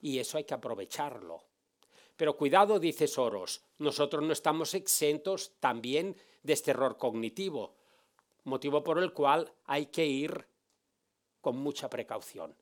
Y 0.01 0.19
eso 0.19 0.37
hay 0.37 0.43
que 0.43 0.53
aprovecharlo. 0.53 1.43
Pero 2.15 2.35
cuidado, 2.35 2.79
dice 2.79 3.07
Soros, 3.07 3.63
nosotros 3.77 4.23
no 4.23 4.33
estamos 4.33 4.73
exentos 4.73 5.53
también 5.59 6.17
de 6.43 6.53
este 6.53 6.71
error 6.71 6.97
cognitivo, 6.97 7.75
motivo 8.43 8.83
por 8.83 8.99
el 8.99 9.13
cual 9.13 9.53
hay 9.65 9.87
que 9.87 10.05
ir 10.05 10.45
con 11.41 11.57
mucha 11.57 11.89
precaución. 11.89 12.55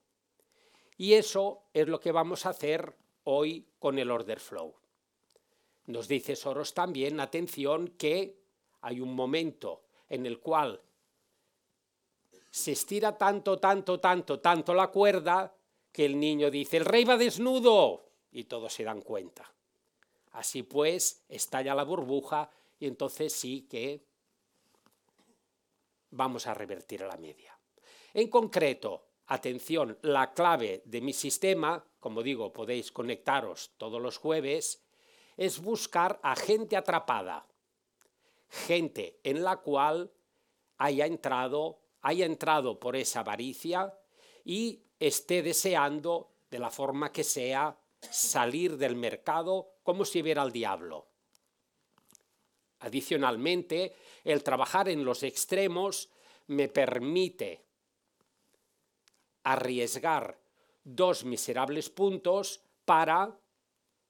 Y 0.98 1.14
eso 1.14 1.64
es 1.74 1.88
lo 1.88 2.00
que 2.00 2.12
vamos 2.12 2.46
a 2.46 2.50
hacer 2.50 2.96
hoy 3.24 3.68
con 3.80 4.00
el 4.00 4.12
order 4.12 4.40
flow. 4.40 4.76
Nos 5.86 6.08
dice 6.08 6.36
Soros 6.36 6.74
también, 6.74 7.20
atención, 7.20 7.88
que 7.98 8.38
hay 8.88 9.02
un 9.02 9.14
momento 9.14 9.82
en 10.08 10.26
el 10.26 10.40
cual 10.40 10.82
se 12.50 12.72
estira 12.72 13.18
tanto, 13.18 13.60
tanto, 13.60 14.00
tanto, 14.00 14.40
tanto 14.40 14.74
la 14.74 14.88
cuerda 14.88 15.54
que 15.92 16.06
el 16.06 16.18
niño 16.18 16.50
dice, 16.50 16.78
el 16.78 16.86
rey 16.86 17.04
va 17.04 17.18
desnudo, 17.18 18.06
y 18.32 18.46
todos 18.46 18.72
se 18.72 18.86
dan 18.86 19.02
cuenta. 19.02 19.54
Así 20.32 20.64
pues, 20.64 21.26
estalla 21.28 21.76
la 21.76 21.84
burbuja 21.84 22.50
y 22.80 22.88
entonces 22.88 23.34
sí 23.34 23.68
que 23.70 24.06
vamos 26.12 26.48
a 26.48 26.54
revertir 26.54 27.04
a 27.04 27.08
la 27.08 27.18
media. 27.18 27.60
En 28.14 28.30
concreto, 28.30 29.04
atención, 29.26 29.98
la 30.04 30.34
clave 30.34 30.82
de 30.86 31.02
mi 31.02 31.12
sistema, 31.12 31.86
como 32.00 32.24
digo, 32.24 32.54
podéis 32.54 32.94
conectaros 32.94 33.72
todos 33.78 34.02
los 34.02 34.18
jueves, 34.18 34.82
es 35.36 35.60
buscar 35.62 36.22
a 36.24 36.38
gente 36.38 36.78
atrapada 36.78 37.46
gente 38.50 39.20
en 39.24 39.44
la 39.44 39.58
cual 39.58 40.12
haya 40.78 41.06
entrado, 41.06 41.80
haya 42.02 42.26
entrado 42.26 42.80
por 42.80 42.96
esa 42.96 43.22
avaricia 43.22 43.94
y 44.44 44.84
esté 45.00 45.42
deseando, 45.42 46.32
de 46.50 46.60
la 46.60 46.72
forma 46.72 47.12
que 47.12 47.24
sea, 47.24 47.78
salir 48.00 48.78
del 48.78 48.96
mercado 48.96 49.74
como 49.84 50.06
si 50.06 50.22
viera 50.22 50.42
al 50.42 50.52
diablo. 50.52 51.08
Adicionalmente, 52.80 53.96
el 54.24 54.44
trabajar 54.44 54.88
en 54.88 55.04
los 55.04 55.24
extremos 55.24 56.10
me 56.48 56.70
permite 56.70 57.66
arriesgar 59.44 60.40
dos 60.84 61.26
miserables 61.26 61.90
puntos 61.90 62.62
para, 62.86 63.38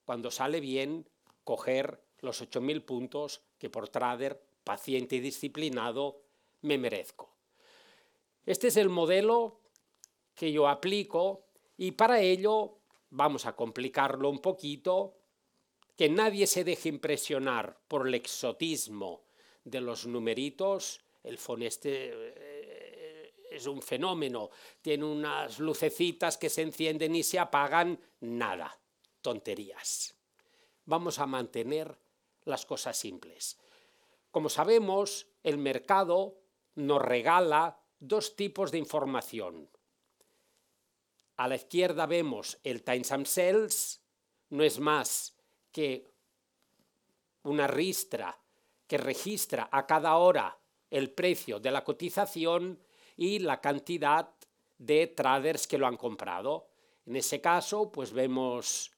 cuando 0.04 0.30
sale 0.30 0.60
bien, 0.60 1.08
coger 1.44 2.04
los 2.20 2.42
8.000 2.42 2.84
puntos 2.84 3.42
que 3.58 3.70
por 3.70 3.88
trader 3.88 4.42
paciente 4.64 5.16
y 5.16 5.20
disciplinado 5.20 6.22
me 6.62 6.78
merezco. 6.78 7.36
Este 8.44 8.68
es 8.68 8.76
el 8.76 8.88
modelo 8.88 9.60
que 10.34 10.52
yo 10.52 10.68
aplico 10.68 11.46
y 11.76 11.92
para 11.92 12.20
ello 12.20 12.78
vamos 13.10 13.46
a 13.46 13.54
complicarlo 13.54 14.28
un 14.28 14.40
poquito, 14.40 15.14
que 15.96 16.08
nadie 16.08 16.46
se 16.46 16.64
deje 16.64 16.88
impresionar 16.88 17.78
por 17.88 18.06
el 18.06 18.14
exotismo 18.14 19.24
de 19.64 19.80
los 19.80 20.06
numeritos. 20.06 21.00
El 21.24 21.38
foneste 21.38 22.12
eh, 22.14 23.34
es 23.50 23.66
un 23.66 23.82
fenómeno, 23.82 24.50
tiene 24.80 25.04
unas 25.04 25.58
lucecitas 25.58 26.36
que 26.38 26.50
se 26.50 26.62
encienden 26.62 27.16
y 27.16 27.22
se 27.22 27.38
apagan, 27.38 27.98
nada, 28.20 28.78
tonterías. 29.22 30.14
Vamos 30.84 31.18
a 31.18 31.26
mantener 31.26 31.98
las 32.48 32.66
cosas 32.66 32.96
simples. 32.96 33.58
Como 34.30 34.48
sabemos, 34.48 35.26
el 35.42 35.58
mercado 35.58 36.38
nos 36.74 37.02
regala 37.02 37.80
dos 37.98 38.36
tipos 38.36 38.70
de 38.70 38.78
información. 38.78 39.70
A 41.36 41.48
la 41.48 41.56
izquierda 41.56 42.06
vemos 42.06 42.58
el 42.64 42.82
Times 42.82 43.12
and 43.12 43.26
Sales, 43.26 44.02
no 44.50 44.64
es 44.64 44.80
más 44.80 45.36
que 45.72 46.10
una 47.44 47.66
ristra 47.66 48.38
que 48.86 48.98
registra 48.98 49.68
a 49.70 49.86
cada 49.86 50.16
hora 50.16 50.58
el 50.90 51.10
precio 51.10 51.60
de 51.60 51.70
la 51.70 51.84
cotización 51.84 52.80
y 53.16 53.38
la 53.40 53.60
cantidad 53.60 54.34
de 54.78 55.06
traders 55.08 55.66
que 55.66 55.78
lo 55.78 55.86
han 55.86 55.96
comprado. 55.96 56.68
En 57.06 57.16
ese 57.16 57.40
caso, 57.40 57.90
pues 57.92 58.12
vemos 58.12 58.92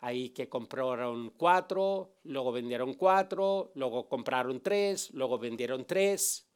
Ahí 0.00 0.30
que 0.30 0.48
compraron 0.48 1.30
cuatro, 1.30 2.18
luego 2.24 2.52
vendieron 2.52 2.94
cuatro, 2.94 3.72
luego 3.74 4.08
compraron 4.08 4.60
tres, 4.60 5.12
luego 5.12 5.38
vendieron 5.38 5.84
tres. 5.86 6.48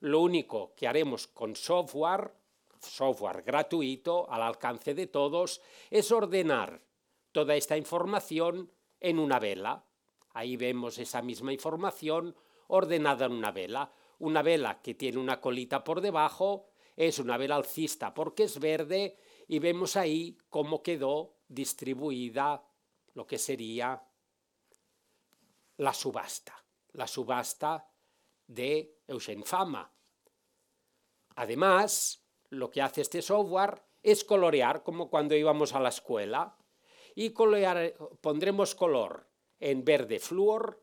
Lo 0.00 0.20
único 0.20 0.74
que 0.74 0.86
haremos 0.86 1.26
con 1.26 1.56
software, 1.56 2.34
software 2.80 3.42
gratuito, 3.42 4.30
al 4.30 4.42
alcance 4.42 4.94
de 4.94 5.06
todos, 5.06 5.62
es 5.90 6.12
ordenar 6.12 6.82
toda 7.32 7.56
esta 7.56 7.78
información 7.78 8.70
en 9.00 9.18
una 9.18 9.38
vela. 9.38 9.86
Ahí 10.34 10.56
vemos 10.56 10.98
esa 10.98 11.22
misma 11.22 11.52
información 11.52 12.36
ordenada 12.68 13.24
en 13.26 13.32
una 13.32 13.52
vela. 13.52 13.90
Una 14.18 14.42
vela 14.42 14.82
que 14.82 14.94
tiene 14.94 15.18
una 15.18 15.40
colita 15.40 15.82
por 15.82 16.02
debajo 16.02 16.68
es 16.94 17.18
una 17.18 17.38
vela 17.38 17.56
alcista 17.56 18.12
porque 18.12 18.44
es 18.44 18.60
verde 18.60 19.16
y 19.48 19.58
vemos 19.60 19.96
ahí 19.96 20.36
cómo 20.50 20.82
quedó 20.82 21.36
distribuida 21.48 22.64
lo 23.14 23.26
que 23.26 23.38
sería 23.38 24.02
la 25.78 25.92
subasta, 25.92 26.64
la 26.92 27.06
subasta 27.06 27.88
de 28.46 28.98
Fama. 29.44 29.90
Además, 31.36 32.24
lo 32.50 32.70
que 32.70 32.82
hace 32.82 33.00
este 33.00 33.22
software 33.22 33.82
es 34.02 34.24
colorear 34.24 34.82
como 34.82 35.08
cuando 35.08 35.34
íbamos 35.34 35.72
a 35.74 35.80
la 35.80 35.88
escuela 35.88 36.56
y 37.14 37.30
colorear, 37.30 37.94
pondremos 38.20 38.74
color 38.74 39.28
en 39.60 39.84
verde 39.84 40.18
flúor 40.18 40.82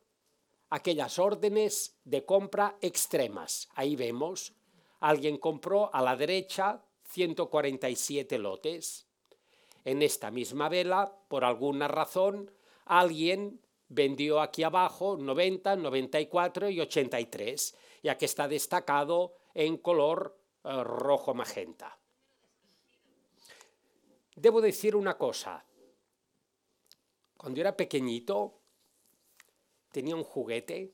aquellas 0.69 1.19
órdenes 1.19 1.99
de 2.03 2.25
compra 2.25 2.77
extremas. 2.81 3.69
Ahí 3.73 3.95
vemos, 3.95 4.55
alguien 4.99 5.37
compró 5.37 5.93
a 5.93 6.01
la 6.01 6.15
derecha 6.15 6.83
147 7.03 8.37
lotes, 8.37 9.08
en 9.89 10.03
esta 10.03 10.29
misma 10.29 10.69
vela, 10.69 11.17
por 11.27 11.43
alguna 11.43 11.87
razón, 11.87 12.51
alguien 12.85 13.59
vendió 13.87 14.39
aquí 14.39 14.61
abajo 14.61 15.17
90, 15.17 15.77
94 15.77 16.69
y 16.69 16.79
83, 16.79 17.75
ya 18.03 18.15
que 18.15 18.25
está 18.25 18.47
destacado 18.47 19.33
en 19.55 19.77
color 19.77 20.37
eh, 20.63 20.83
rojo 20.83 21.33
magenta. 21.33 21.97
Debo 24.35 24.61
decir 24.61 24.95
una 24.95 25.17
cosa. 25.17 25.65
Cuando 27.35 27.59
era 27.59 27.75
pequeñito 27.75 28.59
tenía 29.91 30.15
un 30.15 30.23
juguete 30.23 30.93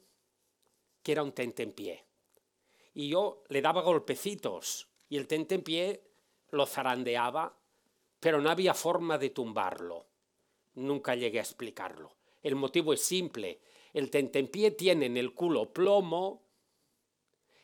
que 1.04 1.12
era 1.12 1.22
un 1.22 1.34
tentempié. 1.34 2.06
Y 2.94 3.10
yo 3.10 3.44
le 3.50 3.62
daba 3.62 3.82
golpecitos 3.82 4.88
y 5.10 5.18
el 5.18 5.28
tentempié 5.28 6.02
lo 6.52 6.66
zarandeaba, 6.66 7.60
pero 8.26 8.42
no 8.42 8.50
había 8.50 8.74
forma 8.74 9.20
de 9.20 9.30
tumbarlo. 9.30 10.08
Nunca 10.74 11.14
llegué 11.14 11.38
a 11.38 11.44
explicarlo. 11.44 12.16
El 12.42 12.56
motivo 12.56 12.92
es 12.92 13.06
simple. 13.06 13.62
El 13.94 14.10
tentempié 14.10 14.72
tiene 14.72 15.06
en 15.06 15.16
el 15.16 15.36
culo 15.36 15.72
plomo 15.72 16.42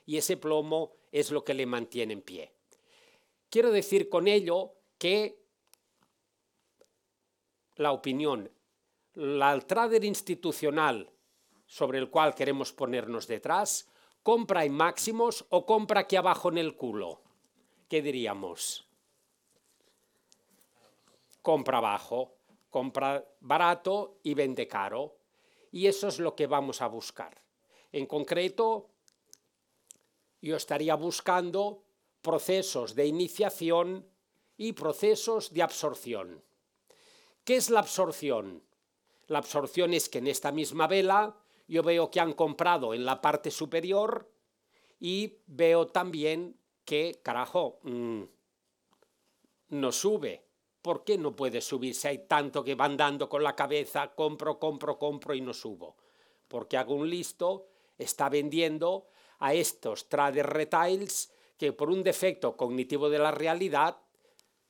y 0.06 0.18
ese 0.18 0.38
plomo 0.38 0.98
es 1.12 1.32
lo 1.32 1.44
que 1.44 1.56
le 1.56 1.66
mantiene 1.66 2.14
en 2.14 2.22
pie. 2.22 2.54
Quiero 3.50 3.72
decir 3.72 4.08
con 4.08 4.28
ello 4.28 4.76
que 5.00 5.42
la 7.78 7.92
opinión, 7.92 8.52
la 9.16 9.60
trader 9.62 10.06
institucional 10.06 11.10
sobre 11.66 11.98
el 11.98 12.12
cual 12.12 12.36
queremos 12.36 12.72
ponernos 12.72 13.26
detrás, 13.26 13.90
compra 14.22 14.64
en 14.64 14.76
máximos 14.76 15.44
o 15.50 15.66
compra 15.66 16.02
aquí 16.02 16.18
abajo 16.18 16.50
en 16.50 16.60
el 16.60 16.76
culo. 16.76 17.20
¿Qué 17.90 18.04
diríamos? 18.04 18.91
Compra 21.42 21.80
abajo, 21.80 22.38
compra 22.70 23.26
barato 23.40 24.20
y 24.24 24.34
vende 24.34 24.68
caro. 24.68 25.18
Y 25.72 25.88
eso 25.88 26.08
es 26.08 26.20
lo 26.20 26.36
que 26.36 26.48
vamos 26.48 26.82
a 26.82 26.88
buscar. 26.88 27.36
En 27.92 28.06
concreto, 28.06 28.90
yo 30.42 30.56
estaría 30.56 30.96
buscando 30.96 31.84
procesos 32.22 32.96
de 32.96 33.06
iniciación 33.08 34.08
y 34.58 34.74
procesos 34.74 35.54
de 35.54 35.64
absorción. 35.64 36.44
¿Qué 37.44 37.56
es 37.56 37.70
la 37.70 37.80
absorción? 37.80 38.64
La 39.28 39.40
absorción 39.40 39.94
es 39.94 40.10
que 40.10 40.20
en 40.20 40.28
esta 40.28 40.52
misma 40.52 40.88
vela 40.88 41.38
yo 41.68 41.84
veo 41.84 42.12
que 42.12 42.20
han 42.20 42.34
comprado 42.34 42.94
en 42.94 43.06
la 43.06 43.22
parte 43.22 43.50
superior 43.50 44.30
y 45.00 45.38
veo 45.48 45.88
también 45.88 46.58
que, 46.86 47.22
carajo, 47.24 47.80
mm, 47.84 48.24
no 49.70 49.92
sube. 49.92 50.44
¿Por 50.82 51.04
qué 51.04 51.18
no 51.18 51.36
puede 51.36 51.62
subir 51.62 51.94
si 51.94 52.08
hay 52.08 52.28
tanto 52.28 52.64
que 52.64 52.76
van 52.76 52.98
dando 52.98 53.30
con 53.30 53.44
la 53.44 53.56
cabeza, 53.56 54.14
compro, 54.16 54.58
compro, 54.60 54.98
compro 54.98 55.36
y 55.36 55.42
no 55.42 55.54
subo? 55.54 55.96
Porque 56.48 56.78
hago 56.78 56.96
un 56.96 57.10
listo 57.10 57.68
está 57.98 58.30
vendiendo 58.30 59.08
a 59.40 59.54
estos 59.54 60.10
traders 60.10 60.50
retails 60.50 61.32
que 61.58 61.74
por 61.74 61.90
un 61.90 62.04
defecto 62.04 62.58
cognitivo 62.58 63.10
de 63.10 63.20
la 63.20 63.32
realidad 63.32 63.98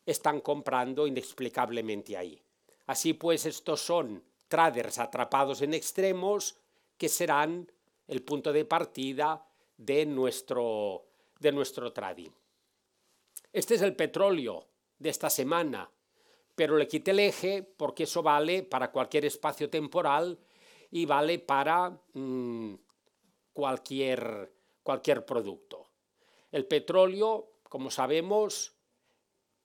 están 0.05 0.41
comprando 0.41 1.07
inexplicablemente 1.07 2.17
ahí. 2.17 2.41
Así 2.87 3.13
pues, 3.13 3.45
estos 3.45 3.81
son 3.81 4.23
traders 4.47 4.99
atrapados 4.99 5.61
en 5.61 5.73
extremos 5.73 6.57
que 6.97 7.07
serán 7.07 7.71
el 8.07 8.21
punto 8.23 8.51
de 8.51 8.65
partida 8.65 9.47
de 9.77 10.05
nuestro, 10.05 11.05
de 11.39 11.51
nuestro 11.51 11.93
trading. 11.93 12.31
Este 13.53 13.75
es 13.75 13.81
el 13.81 13.95
petróleo 13.95 14.67
de 14.99 15.09
esta 15.09 15.29
semana, 15.29 15.89
pero 16.61 16.77
le 16.77 16.87
quité 16.87 17.09
el 17.09 17.21
eje 17.21 17.63
porque 17.63 18.03
eso 18.03 18.21
vale 18.21 18.61
para 18.61 18.91
cualquier 18.91 19.25
espacio 19.25 19.67
temporal 19.67 20.37
y 20.91 21.07
vale 21.07 21.39
para 21.39 21.99
mm, 22.13 22.75
cualquier, 23.51 24.53
cualquier 24.83 25.25
producto. 25.25 25.89
El 26.51 26.67
petróleo, 26.67 27.53
como 27.63 27.89
sabemos, 27.89 28.75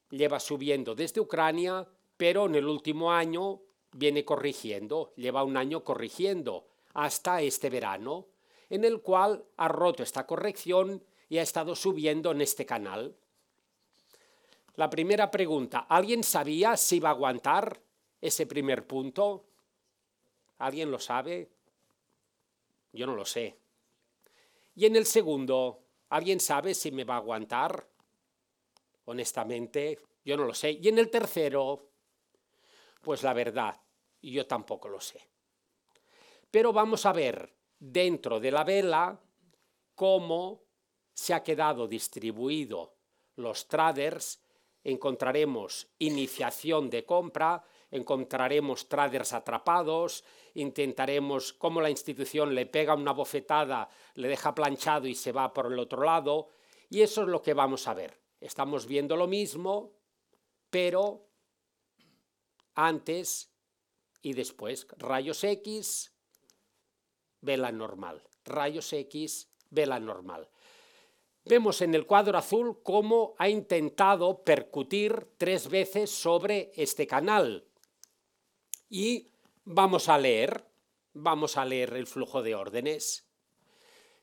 lleva 0.08 0.40
subiendo 0.40 0.94
desde 0.94 1.20
Ucrania, 1.20 1.86
pero 2.16 2.46
en 2.46 2.54
el 2.54 2.66
último 2.66 3.12
año 3.12 3.60
viene 3.92 4.24
corrigiendo, 4.24 5.12
lleva 5.16 5.44
un 5.44 5.58
año 5.58 5.84
corrigiendo 5.84 6.66
hasta 6.94 7.42
este 7.42 7.68
verano, 7.68 8.28
en 8.70 8.86
el 8.86 9.02
cual 9.02 9.44
ha 9.58 9.68
roto 9.68 10.02
esta 10.02 10.26
corrección 10.26 11.04
y 11.28 11.36
ha 11.36 11.42
estado 11.42 11.76
subiendo 11.76 12.30
en 12.30 12.40
este 12.40 12.64
canal. 12.64 13.18
La 14.76 14.90
primera 14.90 15.30
pregunta, 15.30 15.86
¿alguien 15.88 16.22
sabía 16.22 16.76
si 16.76 16.96
iba 16.96 17.08
a 17.08 17.12
aguantar 17.12 17.80
ese 18.20 18.46
primer 18.46 18.86
punto? 18.86 19.46
¿Alguien 20.58 20.90
lo 20.90 20.98
sabe? 20.98 21.50
Yo 22.92 23.06
no 23.06 23.14
lo 23.14 23.24
sé. 23.24 23.56
Y 24.74 24.86
en 24.86 24.96
el 24.96 25.06
segundo, 25.06 25.82
¿alguien 26.10 26.40
sabe 26.40 26.74
si 26.74 26.90
me 26.92 27.04
va 27.04 27.14
a 27.14 27.18
aguantar? 27.18 27.88
Honestamente, 29.06 29.98
yo 30.24 30.36
no 30.36 30.44
lo 30.44 30.54
sé. 30.54 30.72
Y 30.72 30.88
en 30.88 30.98
el 30.98 31.10
tercero, 31.10 31.88
pues 33.00 33.22
la 33.22 33.32
verdad, 33.32 33.80
yo 34.20 34.46
tampoco 34.46 34.88
lo 34.88 35.00
sé. 35.00 35.20
Pero 36.50 36.72
vamos 36.72 37.06
a 37.06 37.12
ver 37.12 37.54
dentro 37.78 38.40
de 38.40 38.50
la 38.50 38.64
vela 38.64 39.18
cómo 39.94 40.64
se 41.14 41.32
ha 41.32 41.42
quedado 41.42 41.88
distribuido 41.88 42.94
los 43.36 43.68
traders. 43.68 44.42
Encontraremos 44.88 45.88
iniciación 45.98 46.90
de 46.90 47.04
compra, 47.04 47.64
encontraremos 47.90 48.88
traders 48.88 49.32
atrapados, 49.32 50.22
intentaremos 50.54 51.52
cómo 51.54 51.80
la 51.80 51.90
institución 51.90 52.54
le 52.54 52.66
pega 52.66 52.94
una 52.94 53.10
bofetada, 53.10 53.88
le 54.14 54.28
deja 54.28 54.54
planchado 54.54 55.08
y 55.08 55.16
se 55.16 55.32
va 55.32 55.52
por 55.52 55.72
el 55.72 55.80
otro 55.80 56.04
lado. 56.04 56.50
Y 56.88 57.00
eso 57.02 57.22
es 57.22 57.28
lo 57.28 57.42
que 57.42 57.52
vamos 57.52 57.88
a 57.88 57.94
ver. 57.94 58.20
Estamos 58.40 58.86
viendo 58.86 59.16
lo 59.16 59.26
mismo, 59.26 59.90
pero 60.70 61.26
antes 62.76 63.50
y 64.22 64.34
después. 64.34 64.86
Rayos 64.98 65.42
X, 65.42 66.12
vela 67.40 67.72
normal. 67.72 68.22
Rayos 68.44 68.92
X, 68.92 69.48
vela 69.68 69.98
normal. 69.98 70.48
Vemos 71.48 71.80
en 71.80 71.94
el 71.94 72.06
cuadro 72.06 72.36
azul 72.38 72.80
cómo 72.82 73.36
ha 73.38 73.48
intentado 73.48 74.42
percutir 74.42 75.28
tres 75.38 75.70
veces 75.70 76.10
sobre 76.10 76.72
este 76.74 77.06
canal. 77.06 77.64
Y 78.90 79.28
vamos 79.64 80.08
a 80.08 80.18
leer, 80.18 80.64
vamos 81.12 81.56
a 81.56 81.64
leer 81.64 81.94
el 81.94 82.08
flujo 82.08 82.42
de 82.42 82.56
órdenes. 82.56 83.28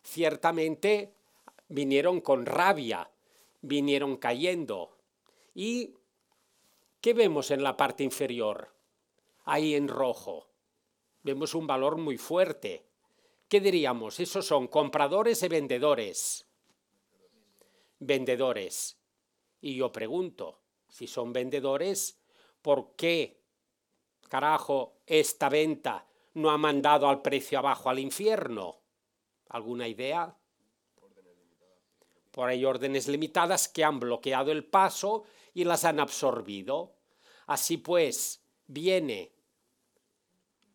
Ciertamente 0.04 1.14
vinieron 1.70 2.20
con 2.20 2.46
rabia, 2.46 3.10
vinieron 3.62 4.18
cayendo. 4.18 4.98
¿Y 5.56 5.96
qué 7.00 7.14
vemos 7.14 7.52
en 7.52 7.64
la 7.64 7.78
parte 7.78 8.04
inferior? 8.04 8.74
Ahí 9.46 9.76
en 9.76 9.88
rojo. 9.88 10.50
Vemos 11.22 11.56
un 11.56 11.68
valor 11.68 11.96
muy 11.96 12.18
fuerte. 12.18 12.86
¿Qué 13.48 13.62
diríamos? 13.62 14.20
Esos 14.20 14.46
son 14.46 14.68
compradores 14.68 15.42
y 15.44 15.48
vendedores. 15.48 16.48
Vendedores. 18.00 19.00
Y 19.62 19.76
yo 19.76 19.92
pregunto, 19.92 20.62
si 20.88 21.08
son 21.08 21.34
vendedores, 21.34 22.22
¿por 22.62 22.96
qué, 22.96 23.42
carajo, 24.30 25.02
esta 25.06 25.50
venta 25.50 26.06
no 26.34 26.52
ha 26.52 26.58
mandado 26.58 27.08
al 27.08 27.22
precio 27.22 27.60
abajo 27.60 27.90
al 27.90 28.00
infierno? 28.00 28.82
¿Alguna 29.50 29.88
idea? 29.88 30.36
Por 32.32 32.50
ahí 32.50 32.66
órdenes 32.66 33.08
limitadas 33.08 33.68
que 33.68 33.84
han 33.84 34.00
bloqueado 34.00 34.52
el 34.52 34.66
paso 34.66 35.24
y 35.54 35.64
las 35.64 35.86
han 35.86 36.00
absorbido. 36.00 36.96
Así 37.46 37.78
pues, 37.78 38.44
viene 38.66 39.32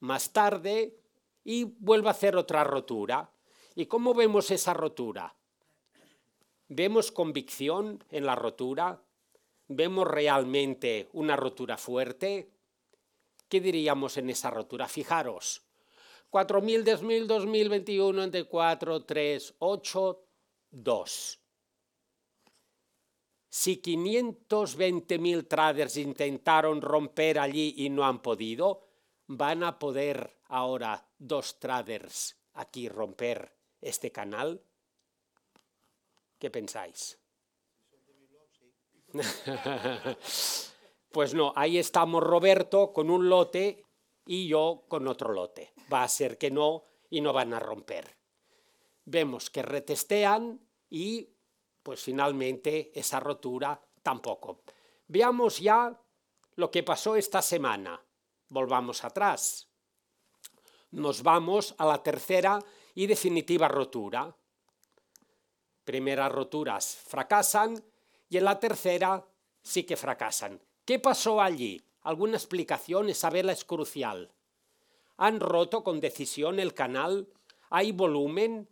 más 0.00 0.32
tarde 0.32 1.00
y 1.44 1.64
vuelve 1.64 2.08
a 2.08 2.12
hacer 2.12 2.36
otra 2.36 2.64
rotura. 2.64 3.30
¿Y 3.74 3.86
cómo 3.86 4.14
vemos 4.14 4.50
esa 4.50 4.74
rotura? 4.74 5.37
¿Vemos 6.68 7.10
convicción 7.12 8.04
en 8.10 8.26
la 8.26 8.34
rotura? 8.34 9.02
¿Vemos 9.68 10.06
realmente 10.06 11.08
una 11.12 11.34
rotura 11.34 11.78
fuerte? 11.78 12.50
¿Qué 13.48 13.60
diríamos 13.60 14.18
en 14.18 14.28
esa 14.28 14.50
rotura? 14.50 14.86
Fijaros, 14.86 15.62
4.000, 16.30 16.84
10.000, 16.84 17.26
2021, 17.26 18.22
entre 18.22 18.44
4, 18.44 19.04
3, 19.04 19.54
8, 19.58 20.24
2. 20.70 21.40
Si 23.48 23.80
520.000 23.80 25.48
traders 25.48 25.96
intentaron 25.96 26.82
romper 26.82 27.38
allí 27.38 27.74
y 27.78 27.88
no 27.88 28.04
han 28.04 28.20
podido, 28.20 28.82
van 29.26 29.62
a 29.62 29.78
poder 29.78 30.36
ahora 30.48 31.08
dos 31.18 31.58
traders 31.58 32.36
aquí 32.52 32.90
romper 32.90 33.54
este 33.80 34.12
canal? 34.12 34.62
¿Qué 36.38 36.50
pensáis? 36.50 37.18
pues 41.12 41.34
no, 41.34 41.52
ahí 41.56 41.78
estamos 41.78 42.22
Roberto 42.22 42.92
con 42.92 43.10
un 43.10 43.28
lote 43.28 43.84
y 44.26 44.46
yo 44.46 44.84
con 44.88 45.08
otro 45.08 45.32
lote. 45.32 45.72
Va 45.92 46.02
a 46.02 46.08
ser 46.08 46.38
que 46.38 46.50
no 46.50 46.84
y 47.10 47.20
no 47.20 47.32
van 47.32 47.54
a 47.54 47.58
romper. 47.58 48.16
Vemos 49.04 49.50
que 49.50 49.62
retestean 49.62 50.60
y 50.90 51.30
pues 51.82 52.02
finalmente 52.02 52.92
esa 52.94 53.18
rotura 53.18 53.80
tampoco. 54.02 54.62
Veamos 55.06 55.58
ya 55.58 55.98
lo 56.56 56.70
que 56.70 56.82
pasó 56.82 57.16
esta 57.16 57.40
semana. 57.40 58.04
Volvamos 58.48 59.04
atrás. 59.04 59.70
Nos 60.90 61.22
vamos 61.22 61.74
a 61.78 61.86
la 61.86 62.02
tercera 62.02 62.58
y 62.94 63.06
definitiva 63.06 63.68
rotura. 63.68 64.36
Primeras 65.88 66.30
roturas 66.30 67.02
fracasan 67.06 67.82
y 68.28 68.36
en 68.36 68.44
la 68.44 68.60
tercera 68.60 69.24
sí 69.62 69.84
que 69.84 69.96
fracasan. 69.96 70.60
¿Qué 70.84 70.98
pasó 70.98 71.40
allí? 71.40 71.80
¿Alguna 72.02 72.36
explicación? 72.36 73.14
Saberla 73.14 73.52
es 73.52 73.64
crucial. 73.64 74.30
¿Han 75.16 75.40
roto 75.40 75.82
con 75.82 75.98
decisión 75.98 76.60
el 76.60 76.74
canal? 76.74 77.26
¿Hay 77.70 77.92
volumen 77.92 78.68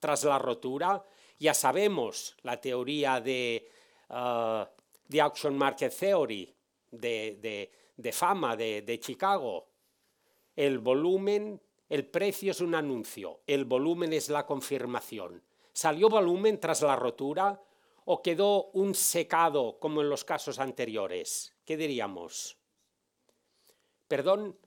tras 0.00 0.24
la 0.24 0.40
rotura? 0.40 1.04
Ya 1.38 1.54
sabemos 1.54 2.36
la 2.42 2.60
teoría 2.60 3.20
de 3.20 3.70
uh, 4.10 5.20
Auction 5.20 5.56
Market 5.56 5.96
Theory, 5.96 6.52
de, 6.90 7.70
fama 8.10 8.56
de, 8.56 8.82
de 8.82 8.98
Chicago. 8.98 9.68
El 10.56 10.80
volumen, 10.80 11.62
el 11.88 12.08
precio 12.08 12.50
es 12.50 12.60
un 12.60 12.74
anuncio, 12.74 13.42
el 13.46 13.66
volumen 13.66 14.12
es 14.12 14.30
la 14.30 14.44
confirmación. 14.44 15.45
¿Salió 15.76 16.08
volumen 16.08 16.58
tras 16.58 16.80
la 16.80 16.96
rotura 16.96 17.62
o 18.06 18.22
quedó 18.22 18.70
un 18.72 18.94
secado 18.94 19.78
como 19.78 20.00
en 20.00 20.08
los 20.08 20.24
casos 20.24 20.58
anteriores? 20.58 21.54
¿Qué 21.66 21.76
diríamos? 21.76 22.56
Perdón, 24.08 24.58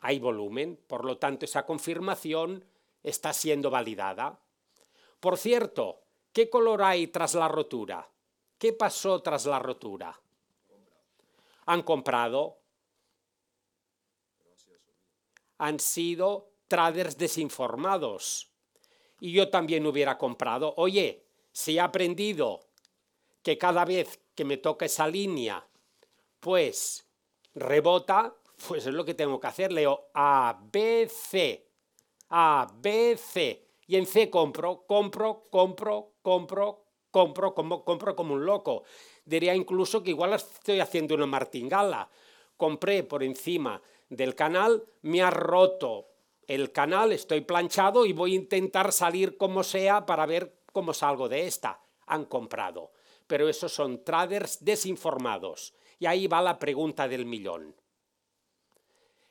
hay 0.00 0.18
volumen, 0.18 0.78
por 0.86 1.06
lo 1.06 1.16
tanto 1.16 1.46
esa 1.46 1.64
confirmación 1.64 2.66
está 3.02 3.32
siendo 3.32 3.70
validada. 3.70 4.38
Por 5.20 5.38
cierto, 5.38 6.02
¿qué 6.34 6.50
color 6.50 6.82
hay 6.82 7.06
tras 7.06 7.32
la 7.32 7.48
rotura? 7.48 8.06
¿Qué 8.58 8.74
pasó 8.74 9.22
tras 9.22 9.46
la 9.46 9.58
rotura? 9.58 10.20
Han 11.64 11.82
comprado. 11.82 12.58
Han 15.56 15.80
sido 15.80 16.50
traders 16.68 17.16
desinformados. 17.16 18.49
Y 19.20 19.32
yo 19.32 19.50
también 19.50 19.86
hubiera 19.86 20.18
comprado. 20.18 20.74
Oye, 20.76 21.24
si 21.52 21.76
he 21.76 21.80
aprendido 21.80 22.60
que 23.42 23.58
cada 23.58 23.84
vez 23.84 24.20
que 24.34 24.44
me 24.44 24.56
toca 24.56 24.86
esa 24.86 25.06
línea, 25.06 25.64
pues 26.40 27.06
rebota, 27.54 28.34
pues 28.66 28.86
es 28.86 28.94
lo 28.94 29.04
que 29.04 29.14
tengo 29.14 29.38
que 29.38 29.46
hacer. 29.46 29.72
Leo 29.72 30.08
A, 30.14 30.58
B, 30.72 31.08
C. 31.08 31.66
A, 32.30 32.66
B, 32.80 33.16
C. 33.16 33.66
Y 33.86 33.96
en 33.96 34.06
C 34.06 34.30
compro, 34.30 34.84
compro, 34.86 35.48
compro, 35.50 36.12
compro, 36.22 36.84
compro, 37.10 37.54
compro 37.54 38.16
como 38.16 38.34
un 38.34 38.44
loco. 38.44 38.84
Diría 39.24 39.54
incluso 39.54 40.02
que 40.02 40.10
igual 40.10 40.32
estoy 40.32 40.80
haciendo 40.80 41.14
una 41.14 41.26
martingala. 41.26 42.08
Compré 42.56 43.02
por 43.02 43.22
encima 43.22 43.80
del 44.08 44.34
canal, 44.34 44.84
me 45.02 45.22
ha 45.22 45.30
roto 45.30 46.09
el 46.50 46.72
canal, 46.72 47.12
estoy 47.12 47.42
planchado 47.42 48.04
y 48.04 48.12
voy 48.12 48.32
a 48.32 48.38
intentar 48.38 48.90
salir 48.90 49.36
como 49.36 49.62
sea 49.62 50.04
para 50.04 50.26
ver 50.26 50.62
cómo 50.72 50.92
salgo 50.92 51.28
de 51.28 51.46
esta. 51.46 51.80
Han 52.06 52.24
comprado. 52.24 52.90
Pero 53.28 53.48
esos 53.48 53.72
son 53.72 54.02
traders 54.02 54.64
desinformados. 54.64 55.74
Y 56.00 56.06
ahí 56.06 56.26
va 56.26 56.42
la 56.42 56.58
pregunta 56.58 57.06
del 57.06 57.24
millón. 57.24 57.76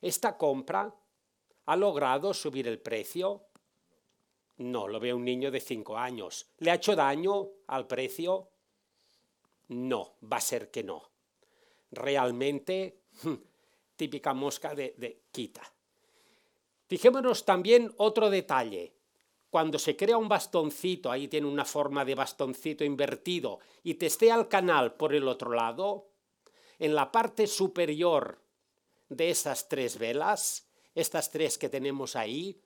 ¿Esta 0.02 0.38
compra 0.38 0.96
ha 1.66 1.76
logrado 1.76 2.34
subir 2.34 2.70
el 2.70 2.80
precio? 2.80 3.48
No, 4.56 4.88
lo 4.88 5.02
ve 5.02 5.14
un 5.14 5.26
niño 5.26 5.52
de 5.52 5.60
5 5.60 5.98
años. 5.98 6.50
¿Le 6.60 6.72
ha 6.72 6.76
hecho 6.76 6.96
daño 6.96 7.50
al 7.68 7.86
precio? 7.86 8.50
No, 9.68 10.16
va 10.24 10.38
a 10.38 10.42
ser 10.42 10.72
que 10.72 10.86
no. 10.86 11.12
Realmente, 11.92 13.02
típica 13.98 14.34
mosca 14.34 14.74
de, 14.74 14.96
de 14.98 15.24
quita. 15.34 15.70
Fijémonos 16.90 17.46
también 17.46 17.94
otro 17.98 18.32
detalle. 18.32 18.96
Cuando 19.52 19.78
se 19.78 19.96
crea 19.96 20.18
un 20.18 20.28
bastoncito, 20.28 21.12
ahí 21.12 21.28
tiene 21.28 21.46
una 21.46 21.64
forma 21.64 22.04
de 22.04 22.16
bastoncito 22.16 22.84
invertido, 22.84 23.60
y 23.84 23.94
testea 23.94 24.34
el 24.34 24.48
canal 24.48 24.96
por 24.96 25.14
el 25.14 25.28
otro 25.28 25.54
lado, 25.54 26.10
en 26.80 26.96
la 26.96 27.12
parte 27.12 27.46
superior 27.46 28.42
de 29.08 29.30
esas 29.30 29.70
tres 29.70 30.00
velas, 30.00 30.68
estas 30.96 31.30
tres 31.30 31.60
que 31.60 31.70
tenemos 31.70 32.16
ahí, 32.16 32.60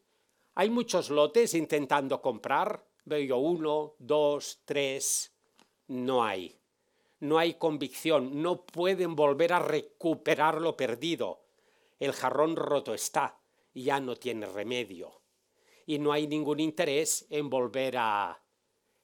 hay 0.56 0.70
muchos 0.70 1.10
lotes 1.10 1.54
intentando 1.54 2.22
comprar. 2.22 2.86
Veo 3.04 3.38
uno, 3.40 3.96
dos, 4.00 4.62
tres. 4.64 5.36
No 5.88 6.24
hay. 6.24 6.58
No 7.20 7.40
hay 7.40 7.56
convicción. 7.56 8.42
No 8.42 8.66
pueden 8.66 9.18
volver 9.18 9.52
a 9.52 9.60
recuperar 9.60 10.62
lo 10.62 10.78
perdido. 10.78 11.42
El 12.00 12.14
jarrón 12.14 12.56
roto 12.56 12.94
está 12.94 13.43
ya 13.74 14.00
no 14.00 14.16
tiene 14.16 14.46
remedio. 14.46 15.22
Y 15.86 16.00
no 16.00 16.14
hay 16.14 16.28
ningún 16.28 16.60
interés 16.60 17.26
en 17.30 17.50
volver 17.50 17.98
a, 17.98 18.42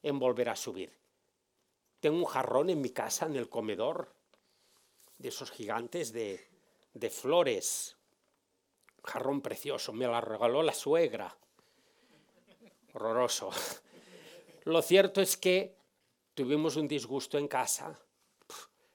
en 0.03 0.19
volver 0.19 0.49
a 0.49 0.55
subir. 0.55 0.97
Tengo 1.99 2.17
un 2.17 2.25
jarrón 2.25 2.69
en 2.69 2.79
mi 2.79 2.91
casa, 2.91 3.25
en 3.25 3.35
el 3.35 3.49
comedor, 3.49 4.13
de 5.17 5.29
esos 5.29 5.51
gigantes 5.51 6.13
de, 6.13 6.47
de 6.93 7.09
flores. 7.09 7.97
Jarrón 9.03 9.41
precioso, 9.41 9.91
me 9.91 10.07
la 10.07 10.21
regaló 10.21 10.63
la 10.63 10.73
suegra. 10.73 11.35
Horroroso. 12.93 13.49
Lo 14.63 14.81
cierto 14.81 15.21
es 15.21 15.35
que 15.35 15.75
tuvimos 16.33 16.75
un 16.75 16.87
disgusto 16.87 17.37
en 17.37 17.47
casa. 17.47 17.99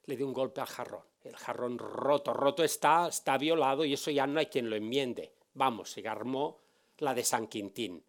le 0.07 0.17
di 0.17 0.23
un 0.23 0.33
golpe 0.33 0.61
al 0.61 0.67
jarrón. 0.67 1.05
El 1.23 1.37
jarrón 1.37 1.79
roto, 1.79 2.33
roto 2.35 2.63
está, 2.63 3.09
está 3.09 3.39
violado 3.39 3.85
y 3.85 3.95
eso 3.95 4.11
ya 4.11 4.27
no 4.27 4.39
hay 4.39 4.47
quien 4.47 4.69
lo 4.69 4.77
enmiende. 4.77 5.33
Vamos, 5.55 5.91
se 5.91 6.07
armó 6.07 6.61
la 6.99 7.15
de 7.15 7.25
San 7.25 7.47
Quintín. 7.47 8.05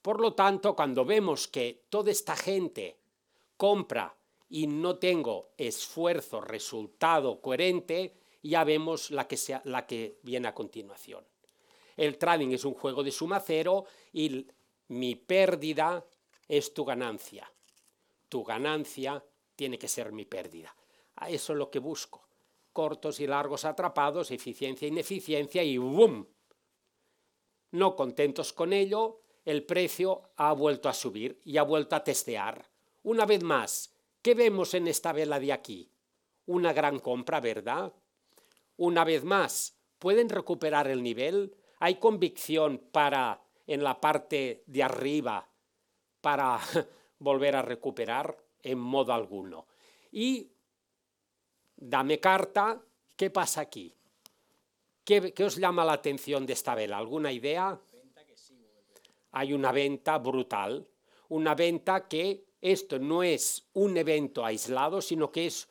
Por 0.00 0.20
lo 0.20 0.34
tanto, 0.34 0.74
cuando 0.74 1.04
vemos 1.04 1.48
que 1.48 1.84
toda 1.90 2.10
esta 2.10 2.36
gente 2.36 2.98
compra 3.56 4.16
y 4.48 4.66
no 4.66 4.96
tengo 4.96 5.50
esfuerzo, 5.56 6.40
resultado 6.40 7.40
coherente, 7.40 8.14
ya 8.42 8.64
vemos 8.64 9.10
la 9.10 9.26
que, 9.26 9.36
sea, 9.36 9.60
la 9.64 9.86
que 9.86 10.18
viene 10.22 10.48
a 10.48 10.54
continuación. 10.54 11.24
El 11.96 12.16
trading 12.16 12.52
es 12.52 12.64
un 12.64 12.74
juego 12.74 13.02
de 13.02 13.10
suma 13.10 13.40
cero 13.40 13.84
y 14.12 14.46
mi 14.88 15.16
pérdida 15.16 16.04
es 16.46 16.72
tu 16.72 16.84
ganancia. 16.84 17.52
Tu 18.28 18.44
ganancia 18.44 19.22
tiene 19.56 19.78
que 19.78 19.88
ser 19.88 20.12
mi 20.12 20.24
pérdida. 20.24 20.74
A 21.16 21.28
eso 21.28 21.52
es 21.52 21.58
lo 21.58 21.70
que 21.70 21.80
busco. 21.80 22.28
Cortos 22.72 23.18
y 23.18 23.26
largos 23.26 23.64
atrapados, 23.64 24.30
eficiencia, 24.30 24.86
ineficiencia 24.86 25.64
y 25.64 25.76
¡boom! 25.76 26.28
No 27.70 27.96
contentos 27.96 28.52
con 28.52 28.72
ello, 28.72 29.20
el 29.44 29.64
precio 29.64 30.30
ha 30.36 30.52
vuelto 30.52 30.88
a 30.88 30.94
subir 30.94 31.40
y 31.44 31.56
ha 31.58 31.62
vuelto 31.62 31.96
a 31.96 32.04
testear. 32.04 32.68
Una 33.02 33.26
vez 33.26 33.42
más, 33.42 33.94
¿qué 34.22 34.34
vemos 34.34 34.74
en 34.74 34.88
esta 34.88 35.12
vela 35.12 35.40
de 35.40 35.52
aquí? 35.52 35.90
Una 36.46 36.72
gran 36.72 36.98
compra, 36.98 37.40
¿verdad? 37.40 37.92
Una 38.76 39.04
vez 39.04 39.24
más, 39.24 39.76
¿pueden 39.98 40.28
recuperar 40.28 40.88
el 40.88 41.02
nivel? 41.02 41.54
¿Hay 41.78 41.96
convicción 41.96 42.78
para, 42.92 43.42
en 43.66 43.82
la 43.82 44.00
parte 44.00 44.64
de 44.66 44.82
arriba, 44.82 45.48
para 46.20 46.60
volver 47.18 47.56
a 47.56 47.62
recuperar? 47.62 48.36
En 48.62 48.78
modo 48.78 49.12
alguno. 49.12 49.66
Y 50.10 50.50
dame 51.76 52.18
carta, 52.18 52.82
¿qué 53.16 53.30
pasa 53.30 53.60
aquí? 53.60 53.97
¿Qué, 55.08 55.32
¿Qué, 55.32 55.42
os 55.42 55.56
llama 55.56 55.86
la 55.86 55.94
atención 55.94 56.44
de 56.44 56.52
esta 56.52 56.74
vela? 56.74 56.98
¿Alguna 56.98 57.32
idea? 57.32 57.80
Hay 59.32 59.54
una 59.54 59.72
venta 59.72 60.18
brutal, 60.18 60.86
una 61.30 61.54
venta 61.54 62.06
que 62.06 62.44
esto 62.60 62.98
no 62.98 63.22
es 63.22 63.70
un 63.72 63.96
evento 63.96 64.44
aislado, 64.44 65.00
sino 65.00 65.32
que 65.32 65.46
es 65.46 65.66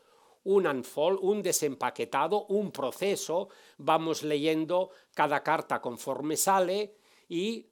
un 0.46 0.66
unfold, 0.66 1.20
un 1.22 1.44
desempaquetado, 1.44 2.48
un 2.48 2.72
proceso, 2.72 3.50
vamos 3.78 4.24
leyendo 4.24 4.90
cada 5.14 5.44
carta 5.44 5.80
conforme 5.80 6.36
sale 6.36 6.96
y 7.30 7.70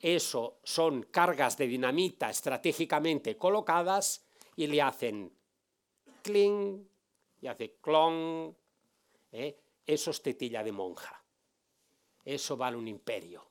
eso 0.00 0.58
son 0.64 1.04
cargas 1.12 1.56
de 1.56 1.68
dinamita 1.68 2.28
estratégicamente 2.28 3.36
colocadas 3.36 4.26
y 4.56 4.66
le 4.66 4.82
hacen 4.82 5.32
cling 6.22 6.88
y 7.40 7.46
hace 7.46 7.76
clong. 7.80 8.52
¿eh? 9.30 9.60
Eso 9.86 10.10
es 10.10 10.22
tetilla 10.22 10.62
de 10.62 10.72
monja. 10.72 11.22
Eso 12.24 12.56
vale 12.56 12.76
un 12.76 12.88
imperio. 12.88 13.46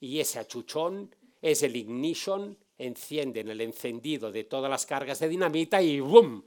Y 0.00 0.20
ese 0.20 0.38
achuchón 0.38 1.14
es 1.40 1.62
el 1.62 1.76
ignition, 1.76 2.58
encienden 2.76 3.48
el 3.48 3.60
encendido 3.60 4.30
de 4.30 4.44
todas 4.44 4.70
las 4.70 4.84
cargas 4.84 5.18
de 5.20 5.28
dinamita 5.28 5.80
y 5.80 6.00
¡boom! 6.00 6.44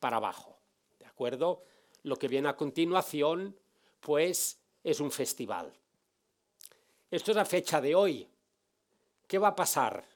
para 0.00 0.16
abajo. 0.16 0.58
¿De 0.98 1.06
acuerdo? 1.06 1.64
Lo 2.02 2.16
que 2.16 2.28
viene 2.28 2.48
a 2.48 2.56
continuación, 2.56 3.56
pues 4.00 4.60
es 4.82 5.00
un 5.00 5.10
festival. 5.10 5.72
Esto 7.10 7.30
es 7.30 7.36
la 7.36 7.44
fecha 7.44 7.80
de 7.80 7.94
hoy. 7.94 8.28
¿Qué 9.26 9.38
va 9.38 9.48
a 9.48 9.56
pasar? 9.56 10.06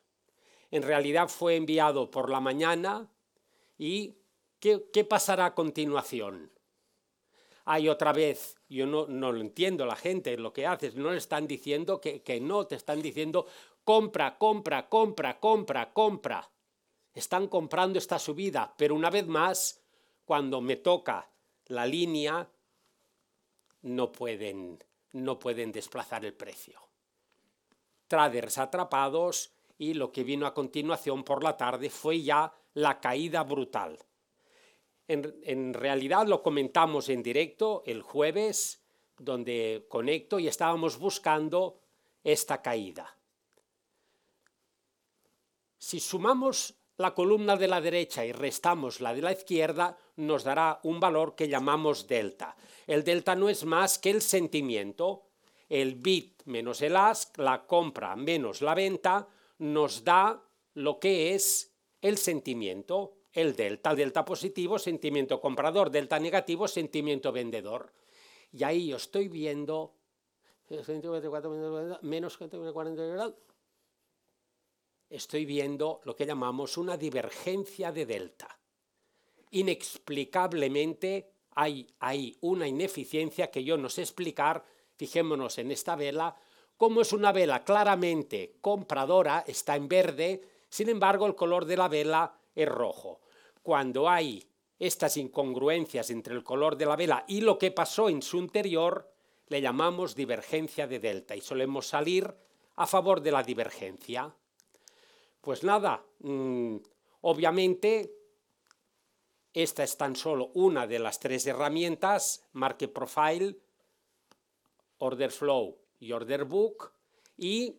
En 0.70 0.82
realidad 0.82 1.28
fue 1.28 1.56
enviado 1.56 2.10
por 2.10 2.28
la 2.28 2.40
mañana 2.40 3.08
y 3.78 4.16
¿qué, 4.60 4.78
pasará 5.08 5.46
a 5.46 5.54
continuación? 5.54 6.50
Hay 7.70 7.86
otra 7.90 8.14
vez, 8.14 8.56
yo 8.70 8.86
no, 8.86 9.06
lo 9.06 9.40
entiendo, 9.42 9.84
la 9.84 9.94
gente 9.94 10.38
lo 10.38 10.54
que 10.54 10.66
hace, 10.66 10.90
no 10.92 11.10
le 11.10 11.18
están 11.18 11.46
diciendo 11.46 12.00
que, 12.00 12.22
que 12.22 12.40
no, 12.40 12.66
te 12.66 12.76
están 12.76 13.02
diciendo 13.02 13.44
compra, 13.84 14.38
compra, 14.38 14.88
compra, 14.88 15.38
compra, 15.38 15.92
compra. 15.92 16.50
Están 17.12 17.46
comprando 17.46 17.98
esta 17.98 18.18
subida, 18.18 18.72
pero 18.78 18.94
una 18.94 19.10
vez 19.10 19.26
más, 19.26 19.82
cuando 20.24 20.62
me 20.62 20.76
toca 20.76 21.28
la 21.66 21.84
línea, 21.84 22.48
no 23.82 24.12
pueden, 24.12 24.82
no 25.12 25.38
pueden 25.38 25.70
desplazar 25.70 26.24
el 26.24 26.32
precio. 26.32 26.80
Traders 28.06 28.56
atrapados 28.56 29.52
y 29.76 29.92
lo 29.92 30.10
que 30.10 30.24
vino 30.24 30.46
a 30.46 30.54
continuación 30.54 31.22
por 31.22 31.44
la 31.44 31.58
tarde 31.58 31.90
fue 31.90 32.22
ya 32.22 32.50
la 32.72 32.98
caída 32.98 33.42
brutal. 33.42 33.98
En, 35.08 35.72
realidad 35.72 36.26
lo 36.26 36.42
comentamos 36.42 37.08
en 37.08 37.22
directo 37.22 37.82
el 37.86 38.02
jueves, 38.02 38.82
donde 39.16 39.86
conecto 39.88 40.38
y 40.38 40.48
estábamos 40.48 40.98
buscando 40.98 41.80
esta 42.22 42.60
caída. 42.60 43.16
Si 45.78 45.98
sumamos 45.98 46.74
la 46.98 47.14
columna 47.14 47.56
de 47.56 47.68
la 47.68 47.80
derecha 47.80 48.26
y 48.26 48.32
restamos 48.32 49.00
la 49.00 49.14
de 49.14 49.22
la 49.22 49.32
izquierda, 49.32 49.96
nos 50.16 50.44
dará 50.44 50.80
un 50.82 51.00
valor 51.00 51.34
que 51.34 51.48
llamamos 51.48 52.06
delta. 52.06 52.56
El 52.86 53.02
delta 53.02 53.34
no 53.34 53.48
es 53.48 53.64
más 53.64 53.98
que 53.98 54.10
el 54.10 54.20
sentimiento. 54.20 55.24
El 55.68 55.94
bit 55.94 56.42
menos 56.44 56.82
el 56.82 56.96
ask, 56.96 57.38
la 57.38 57.66
compra 57.66 58.14
menos 58.16 58.62
la 58.62 58.74
venta, 58.74 59.28
nos 59.58 60.04
da 60.04 60.42
lo 60.74 60.98
que 60.98 61.34
es 61.34 61.72
el 62.02 62.18
sentimiento. 62.18 63.17
El 63.32 63.54
delta, 63.54 63.94
delta 63.94 64.24
positivo, 64.24 64.78
sentimiento 64.78 65.40
comprador, 65.40 65.90
delta 65.90 66.18
negativo, 66.18 66.66
sentimiento 66.66 67.30
vendedor. 67.32 67.92
Y 68.52 68.64
ahí 68.64 68.88
yo 68.88 68.96
estoy 68.96 69.28
viendo 69.28 69.94
menos 72.02 72.38
estoy 75.10 75.46
viendo 75.46 76.00
lo 76.04 76.14
que 76.14 76.26
llamamos 76.26 76.76
una 76.76 76.96
divergencia 76.96 77.92
de 77.92 78.06
delta. 78.06 78.58
Inexplicablemente 79.50 81.32
hay 81.54 82.36
una 82.40 82.68
ineficiencia 82.68 83.50
que 83.50 83.64
yo 83.64 83.78
no 83.78 83.88
sé 83.88 84.02
explicar, 84.02 84.64
fijémonos 84.96 85.58
en 85.58 85.70
esta 85.70 85.96
vela, 85.96 86.36
como 86.76 87.00
es 87.00 87.12
una 87.12 87.32
vela 87.32 87.64
claramente 87.64 88.58
compradora, 88.60 89.44
está 89.46 89.74
en 89.74 89.88
verde, 89.88 90.42
sin 90.68 90.88
embargo 90.90 91.26
el 91.26 91.34
color 91.34 91.64
de 91.64 91.76
la 91.76 91.88
vela 91.88 92.37
es 92.58 92.68
rojo. 92.68 93.20
Cuando 93.62 94.08
hay 94.08 94.44
estas 94.78 95.16
incongruencias 95.16 96.10
entre 96.10 96.34
el 96.34 96.42
color 96.42 96.76
de 96.76 96.86
la 96.86 96.96
vela 96.96 97.24
y 97.28 97.40
lo 97.40 97.56
que 97.58 97.70
pasó 97.70 98.08
en 98.08 98.20
su 98.20 98.38
interior, 98.38 99.12
le 99.48 99.60
llamamos 99.60 100.14
divergencia 100.14 100.86
de 100.86 100.98
delta 100.98 101.36
y 101.36 101.40
solemos 101.40 101.86
salir 101.86 102.34
a 102.76 102.86
favor 102.86 103.20
de 103.20 103.32
la 103.32 103.42
divergencia. 103.42 104.34
Pues 105.40 105.62
nada, 105.62 106.04
mm, 106.20 106.76
obviamente 107.22 108.12
esta 109.52 109.84
es 109.84 109.96
tan 109.96 110.16
solo 110.16 110.50
una 110.54 110.86
de 110.86 110.98
las 110.98 111.20
tres 111.20 111.46
herramientas, 111.46 112.44
Market 112.52 112.92
Profile, 112.92 113.56
Order 114.98 115.30
Flow 115.30 115.78
y 116.00 116.12
Order 116.12 116.44
Book. 116.44 116.92
Y 117.36 117.76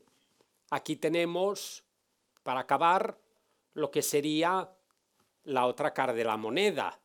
aquí 0.72 0.96
tenemos, 0.96 1.84
para 2.44 2.62
acabar, 2.62 3.18
lo 3.80 3.92
que 3.92 4.02
sería 4.02 4.72
la 5.44 5.66
otra 5.66 5.94
cara 5.94 6.14
de 6.14 6.24
la 6.24 6.38
moneda, 6.38 7.02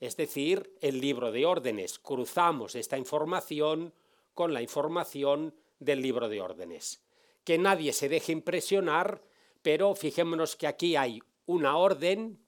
es 0.00 0.16
decir, 0.16 0.76
el 0.80 1.00
libro 1.00 1.32
de 1.32 1.46
órdenes. 1.46 1.98
Cruzamos 1.98 2.74
esta 2.74 2.98
información 2.98 3.94
con 4.34 4.52
la 4.52 4.62
información 4.62 5.54
del 5.78 6.00
libro 6.02 6.28
de 6.28 6.40
órdenes. 6.40 7.02
Que 7.44 7.58
nadie 7.58 7.92
se 7.92 8.08
deje 8.08 8.32
impresionar, 8.32 9.22
pero 9.62 9.94
fijémonos 9.94 10.56
que 10.56 10.66
aquí 10.66 10.96
hay 10.96 11.20
una 11.46 11.76
orden 11.76 12.44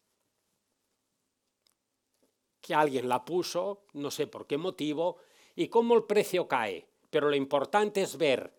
que 2.61 2.75
alguien 2.75 3.09
la 3.09 3.25
puso, 3.25 3.87
no 3.95 4.11
sé 4.11 4.27
por 4.27 4.47
qué 4.47 4.59
motivo, 4.59 5.17
y 5.57 5.69
cómo 5.69 5.95
el 5.95 6.05
precio 6.05 6.47
cae. 6.47 6.87
Pero 7.11 7.29
lo 7.29 7.37
importante 7.37 8.03
es 8.03 8.17
ver 8.17 8.55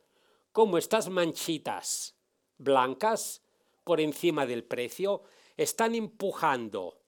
cómo 0.52 0.78
estas 0.78 1.10
manchitas 1.10 2.16
blancas 2.58 3.42
por 3.84 4.02
encima 4.02 4.46
del 4.46 4.64
precio 4.64 5.24
están 5.58 5.96
empujando 5.96 7.02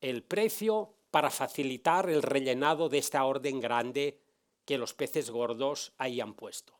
el 0.00 0.22
precio 0.22 0.94
para 1.10 1.30
facilitar 1.30 2.08
el 2.10 2.22
rellenado 2.22 2.88
de 2.88 2.98
esta 2.98 3.24
orden 3.24 3.60
grande 3.60 4.20
que 4.64 4.78
los 4.78 4.94
peces 4.94 5.30
gordos 5.30 5.92
hayan 5.98 6.34
puesto. 6.34 6.78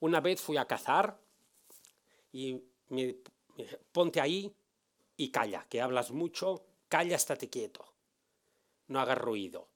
Una 0.00 0.20
vez 0.20 0.40
fui 0.40 0.56
a 0.56 0.66
cazar 0.66 1.20
y 2.32 2.62
me, 2.88 3.16
ponte 3.92 4.20
ahí 4.20 4.54
y 5.16 5.30
calla, 5.30 5.66
que 5.68 5.80
hablas 5.80 6.10
mucho, 6.10 6.66
calla, 6.88 7.16
estate 7.16 7.50
quieto 7.50 7.96
no 8.88 9.00
haga 9.00 9.14
ruido. 9.14 9.68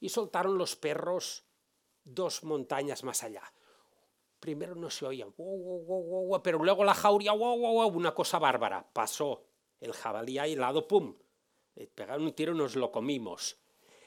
Y 0.00 0.08
soltaron 0.08 0.58
los 0.58 0.76
perros 0.76 1.44
dos 2.04 2.44
montañas 2.44 3.04
más 3.04 3.22
allá. 3.22 3.42
Primero 4.42 4.74
no 4.74 4.90
se 4.90 5.06
oían, 5.06 5.32
pero 6.42 6.58
luego 6.64 6.82
la 6.82 6.94
jauría, 6.94 7.32
una 7.32 8.12
cosa 8.12 8.40
bárbara. 8.40 8.84
Pasó 8.92 9.44
el 9.80 9.92
jabalí 9.92 10.36
ahí 10.36 10.56
lado, 10.56 10.88
¡pum! 10.88 11.14
Pegaron 11.94 12.24
un 12.24 12.32
tiro 12.32 12.52
y 12.52 12.56
nos 12.56 12.74
lo 12.74 12.90
comimos. 12.90 13.56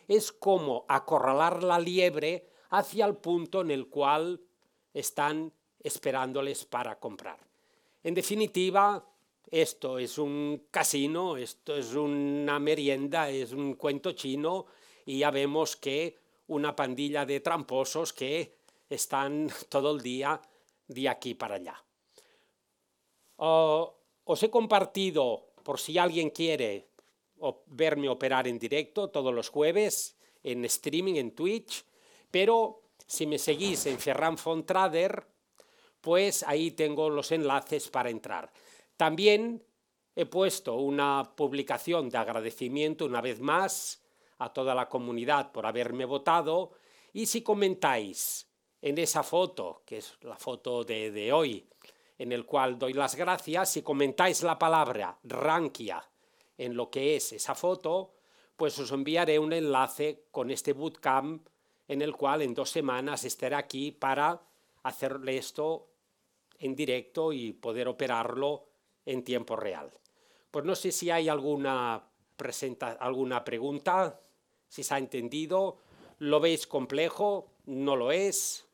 Es 0.09 0.33
como 0.33 0.83
acorralar 0.89 1.63
la 1.63 1.79
liebre 1.79 2.49
hacia 2.71 3.05
el 3.05 3.15
punto 3.15 3.61
en 3.61 3.71
el 3.71 3.87
cual 3.87 4.41
están 4.93 5.53
esperándoles 5.79 6.65
para 6.65 6.99
comprar. 6.99 7.39
En 8.03 8.13
definitiva, 8.13 9.07
esto 9.49 9.99
es 9.99 10.17
un 10.17 10.67
casino, 10.69 11.37
esto 11.37 11.77
es 11.77 11.95
una 11.95 12.59
merienda, 12.59 13.29
es 13.29 13.53
un 13.53 13.75
cuento 13.75 14.11
chino 14.11 14.65
y 15.05 15.19
ya 15.19 15.31
vemos 15.31 15.77
que 15.77 16.17
una 16.47 16.75
pandilla 16.75 17.25
de 17.25 17.39
tramposos 17.39 18.11
que 18.11 18.64
están 18.95 19.49
todo 19.69 19.91
el 19.91 20.01
día 20.01 20.41
de 20.87 21.09
aquí 21.09 21.33
para 21.33 21.55
allá. 21.55 21.83
os 23.37 24.43
he 24.43 24.49
compartido, 24.49 25.53
por 25.63 25.79
si 25.79 25.97
alguien 25.97 26.29
quiere 26.29 26.89
verme 27.67 28.09
operar 28.09 28.47
en 28.47 28.59
directo 28.59 29.09
todos 29.09 29.33
los 29.33 29.49
jueves, 29.49 30.17
en 30.43 30.63
streaming, 30.65 31.15
en 31.15 31.35
Twitch, 31.35 31.85
pero 32.31 32.83
si 33.07 33.25
me 33.25 33.37
seguís 33.37 33.85
en 33.85 33.99
Ferran 33.99 34.37
Fontrader, 34.37 35.27
pues 36.01 36.43
ahí 36.43 36.71
tengo 36.71 37.09
los 37.09 37.31
enlaces 37.31 37.89
para 37.89 38.09
entrar. 38.09 38.51
También 38.95 39.63
he 40.15 40.25
puesto 40.25 40.75
una 40.75 41.33
publicación 41.35 42.09
de 42.09 42.17
agradecimiento 42.17 43.05
una 43.05 43.21
vez 43.21 43.39
más 43.39 44.03
a 44.37 44.53
toda 44.53 44.75
la 44.75 44.87
comunidad 44.87 45.51
por 45.51 45.65
haberme 45.65 46.05
votado 46.05 46.71
y 47.11 47.25
si 47.25 47.41
comentáis 47.41 48.47
en 48.85 48.99
esa 48.99 49.23
foto, 49.23 49.81
que 49.83 49.97
es 49.97 50.15
la 50.21 50.37
foto 50.37 50.83
de, 50.83 51.33
hoy, 51.33 51.67
en 52.19 52.31
el 52.31 52.45
cual 52.45 52.77
doy 52.77 52.93
las 52.93 53.15
gracias, 53.15 53.71
si 53.71 53.81
comentáis 53.81 54.43
la 54.43 54.59
palabra 54.59 55.17
Rankia 55.23 56.07
en 56.55 56.75
lo 56.75 56.91
que 56.91 57.15
es 57.15 57.33
esa 57.33 57.55
foto, 57.55 58.13
pues 58.55 58.77
os 58.77 58.91
enviaré 58.91 59.39
un 59.39 59.53
enlace 59.53 60.25
con 60.29 60.51
este 60.51 60.73
bootcamp 60.73 61.47
en 61.87 62.03
el 62.03 62.15
cual 62.15 62.43
en 62.43 62.53
dos 62.53 62.69
semanas 62.69 63.23
estaré 63.23 63.55
aquí 63.55 63.91
para 63.91 64.39
hacerle 64.83 65.37
esto 65.37 65.87
en 66.59 66.75
directo 66.75 67.33
y 67.33 67.53
poder 67.53 67.87
operarlo 67.87 68.67
en 69.03 69.23
tiempo 69.23 69.55
real. 69.55 69.91
Pues 70.51 70.63
no 70.63 70.75
sé 70.75 70.91
si 70.91 71.09
hay 71.09 71.27
alguna, 71.27 72.03
alguna 72.99 73.43
pregunta, 73.43 74.21
si 74.69 74.83
se 74.83 74.93
ha 74.93 74.99
entendido, 74.99 75.79
lo 76.19 76.39
veis 76.39 76.67
complejo, 76.67 77.47
no 77.65 77.95
lo 77.95 78.11
es. 78.11 78.65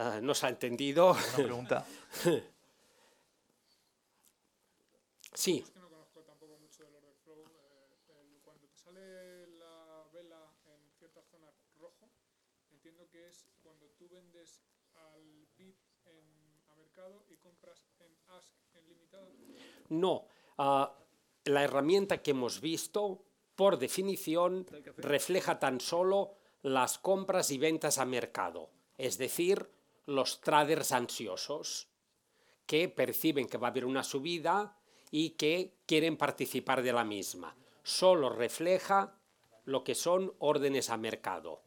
Ah, 0.00 0.20
no 0.22 0.32
se 0.32 0.46
ha 0.46 0.48
entendido. 0.50 1.10
Una 1.10 1.34
pregunta. 1.34 1.84
sí. 5.34 5.58
Es 5.58 5.70
que 5.72 5.80
no 5.80 5.88
conozco 5.88 6.20
tampoco 6.20 6.56
mucho 6.58 6.84
del 6.84 6.94
order 6.94 7.14
flow. 7.24 7.44
Eh, 8.06 8.38
cuando 8.44 8.68
te 8.68 8.76
sale 8.76 9.48
la 9.58 10.04
vela 10.12 10.54
en 10.66 10.92
cierta 10.98 11.20
zona 11.24 11.52
rojo, 11.80 12.08
entiendo 12.70 13.08
que 13.10 13.26
es 13.26 13.48
cuando 13.64 13.86
tú 13.98 14.08
vendes 14.08 14.62
al 14.94 15.48
bit 15.56 15.74
en 16.04 16.48
y 17.28 17.36
compras 17.38 17.88
en 17.98 18.16
Ask 18.28 18.54
en 18.74 18.88
limitado? 18.88 19.32
No. 19.88 20.28
Uh, 20.58 20.86
la 21.44 21.64
herramienta 21.64 22.22
que 22.22 22.30
hemos 22.30 22.60
visto, 22.60 23.24
por 23.56 23.80
definición, 23.80 24.64
refleja 24.96 25.58
tan 25.58 25.80
solo 25.80 26.36
las 26.62 26.98
compras 26.98 27.50
y 27.50 27.58
ventas 27.58 27.98
a 27.98 28.04
mercado, 28.04 28.70
es 28.96 29.18
decir, 29.18 29.68
los 30.08 30.40
traders 30.40 30.92
ansiosos, 30.92 31.86
que 32.64 32.88
perciben 32.88 33.46
que 33.46 33.58
va 33.58 33.68
a 33.68 33.70
haber 33.70 33.84
una 33.84 34.02
subida 34.02 34.74
y 35.10 35.30
que 35.30 35.74
quieren 35.84 36.16
participar 36.16 36.82
de 36.82 36.94
la 36.94 37.04
misma. 37.04 37.54
Solo 37.82 38.30
refleja 38.30 39.20
lo 39.66 39.84
que 39.84 39.94
son 39.94 40.32
órdenes 40.38 40.88
a 40.88 40.96
mercado. 40.96 41.60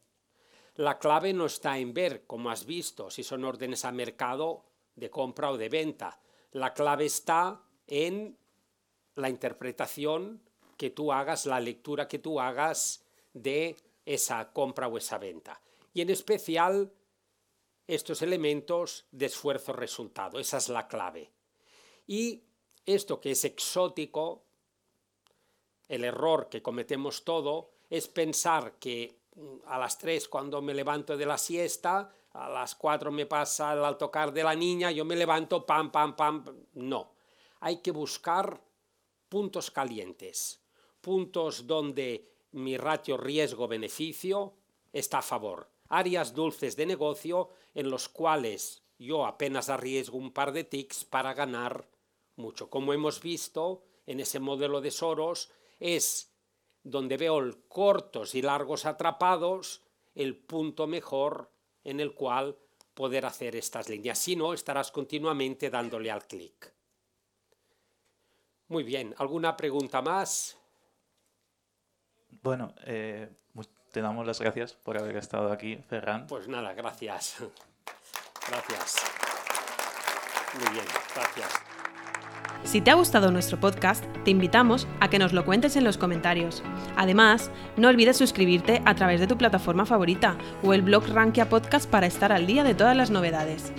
La 0.74 0.98
clave 0.98 1.34
no 1.34 1.46
está 1.46 1.78
en 1.78 1.94
ver, 1.94 2.26
como 2.26 2.50
has 2.50 2.66
visto, 2.66 3.12
si 3.12 3.24
son 3.24 3.46
órdenes 3.46 3.86
a 3.86 3.92
mercado 3.92 4.66
de 4.96 5.12
compra 5.12 5.52
o 5.52 5.58
de 5.58 5.70
venta. 5.70 6.20
La 6.52 6.74
clave 6.74 7.06
está 7.06 7.62
en 7.86 8.40
la 9.14 9.30
interpretación 9.30 10.42
que 10.78 10.90
tú 10.90 11.14
hagas, 11.14 11.46
la 11.46 11.60
lectura 11.60 12.08
que 12.08 12.18
tú 12.18 12.40
hagas 12.40 13.06
de 13.34 13.78
esa 14.04 14.52
compra 14.52 14.88
o 14.88 14.98
esa 14.98 15.20
venta. 15.20 15.62
Y 15.94 16.02
en 16.02 16.10
especial 16.10 16.92
estos 17.94 18.22
elementos 18.22 19.06
de 19.12 19.28
esfuerzo-resultado. 19.28 20.40
Esa 20.40 20.58
es 20.58 20.70
la 20.70 20.88
clave. 20.88 21.32
Y 22.08 22.44
esto 22.86 23.20
que 23.20 23.32
es 23.32 23.46
exótico, 23.46 24.44
el 25.88 26.04
error 26.04 26.50
que 26.50 26.62
cometemos 26.62 27.24
todo, 27.24 27.72
es 27.90 28.08
pensar 28.08 28.80
que 28.80 29.20
mm, 29.36 29.68
a 29.68 29.78
las 29.78 29.98
3 29.98 30.28
cuando 30.28 30.62
me 30.62 30.74
levanto 30.74 31.18
de 31.18 31.26
la 31.26 31.38
siesta, 31.38 32.14
a 32.34 32.50
las 32.50 32.76
4 32.76 33.12
me 33.12 33.26
pasa 33.26 33.74
el 33.74 33.98
tocar 33.98 34.32
de 34.32 34.44
la 34.44 34.56
niña, 34.56 34.92
yo 34.92 35.04
me 35.04 35.16
levanto, 35.16 35.66
pam, 35.66 35.92
pam, 35.92 36.16
pam. 36.16 36.46
No, 36.74 37.14
hay 37.60 37.78
que 37.78 37.92
buscar 37.92 38.62
puntos 39.28 39.70
calientes 39.70 40.62
puntos 41.02 41.66
donde 41.68 42.30
mi 42.52 42.78
ratio 42.78 43.18
riesgo-beneficio 43.18 44.54
está 44.94 45.20
a 45.20 45.24
favor, 45.24 45.68
áreas 45.92 46.34
dulces 46.34 46.76
de 46.76 46.86
negocio 46.86 47.50
en 47.76 47.90
los 47.90 48.10
cuales 48.10 48.84
yo 48.98 49.26
apenas 49.26 49.70
arriesgo 49.70 50.18
un 50.18 50.32
par 50.32 50.54
de 50.54 50.64
ticks 50.64 51.04
para 51.04 51.34
ganar 51.34 51.88
mucho. 52.36 52.70
Como 52.70 52.94
hemos 52.94 53.22
visto 53.22 53.84
en 54.06 54.20
ese 54.20 54.40
modelo 54.40 54.82
de 54.82 54.92
Soros, 54.92 55.52
es 55.80 56.34
donde 56.84 57.18
veo 57.18 57.40
cortos 57.68 58.36
y 58.36 58.42
largos 58.42 58.86
atrapados 58.86 59.84
el 60.16 60.36
punto 60.36 60.88
mejor 60.88 61.52
en 61.84 62.00
el 62.00 62.14
cual 62.14 62.58
poder 62.94 63.26
hacer 63.26 63.56
estas 63.56 63.90
líneas. 63.90 64.18
Si 64.18 64.36
no, 64.36 64.54
estarás 64.54 64.92
continuamente 64.92 65.70
dándole 65.70 66.10
al 66.10 66.26
clic. 66.26 66.74
Muy 68.68 68.84
bien, 68.84 69.14
¿alguna 69.18 69.58
pregunta 69.58 70.02
más? 70.02 70.58
Bueno, 72.42 72.74
eh, 72.86 73.30
te 73.92 74.02
damos 74.02 74.26
las 74.26 74.40
gracias 74.40 74.74
por 74.74 74.98
haber 74.98 75.18
estado 75.18 75.52
aquí, 75.52 75.78
Ferran. 75.90 76.28
Pues 76.28 76.48
nada, 76.48 76.74
gracias. 76.74 77.38
Gracias. 78.48 78.96
Muy 80.60 80.74
bien, 80.74 80.86
gracias. 81.16 81.50
Si 82.64 82.80
te 82.80 82.92
ha 82.92 82.96
gustado 82.96 83.32
nuestro 83.32 83.60
podcast, 83.60 84.06
te 84.24 84.32
invitamos 84.32 84.88
a 85.00 85.10
que 85.10 85.20
nos 85.20 85.34
lo 85.34 85.46
cuentes 85.46 85.76
en 85.76 85.84
los 85.84 85.98
comentarios. 85.98 86.64
Además, 86.96 87.52
no 87.76 87.90
olvides 87.90 88.18
suscribirte 88.18 88.82
a 88.86 88.96
través 88.96 89.20
de 89.20 89.28
tu 89.28 89.38
plataforma 89.38 89.86
favorita 89.86 90.38
o 90.64 90.74
el 90.74 90.82
blog 90.82 91.08
Rankia 91.08 91.50
Podcast 91.50 91.90
para 91.90 92.08
estar 92.08 92.32
al 92.32 92.46
día 92.46 92.64
de 92.64 92.76
todas 92.76 92.96
las 92.96 93.10
novedades. 93.10 93.74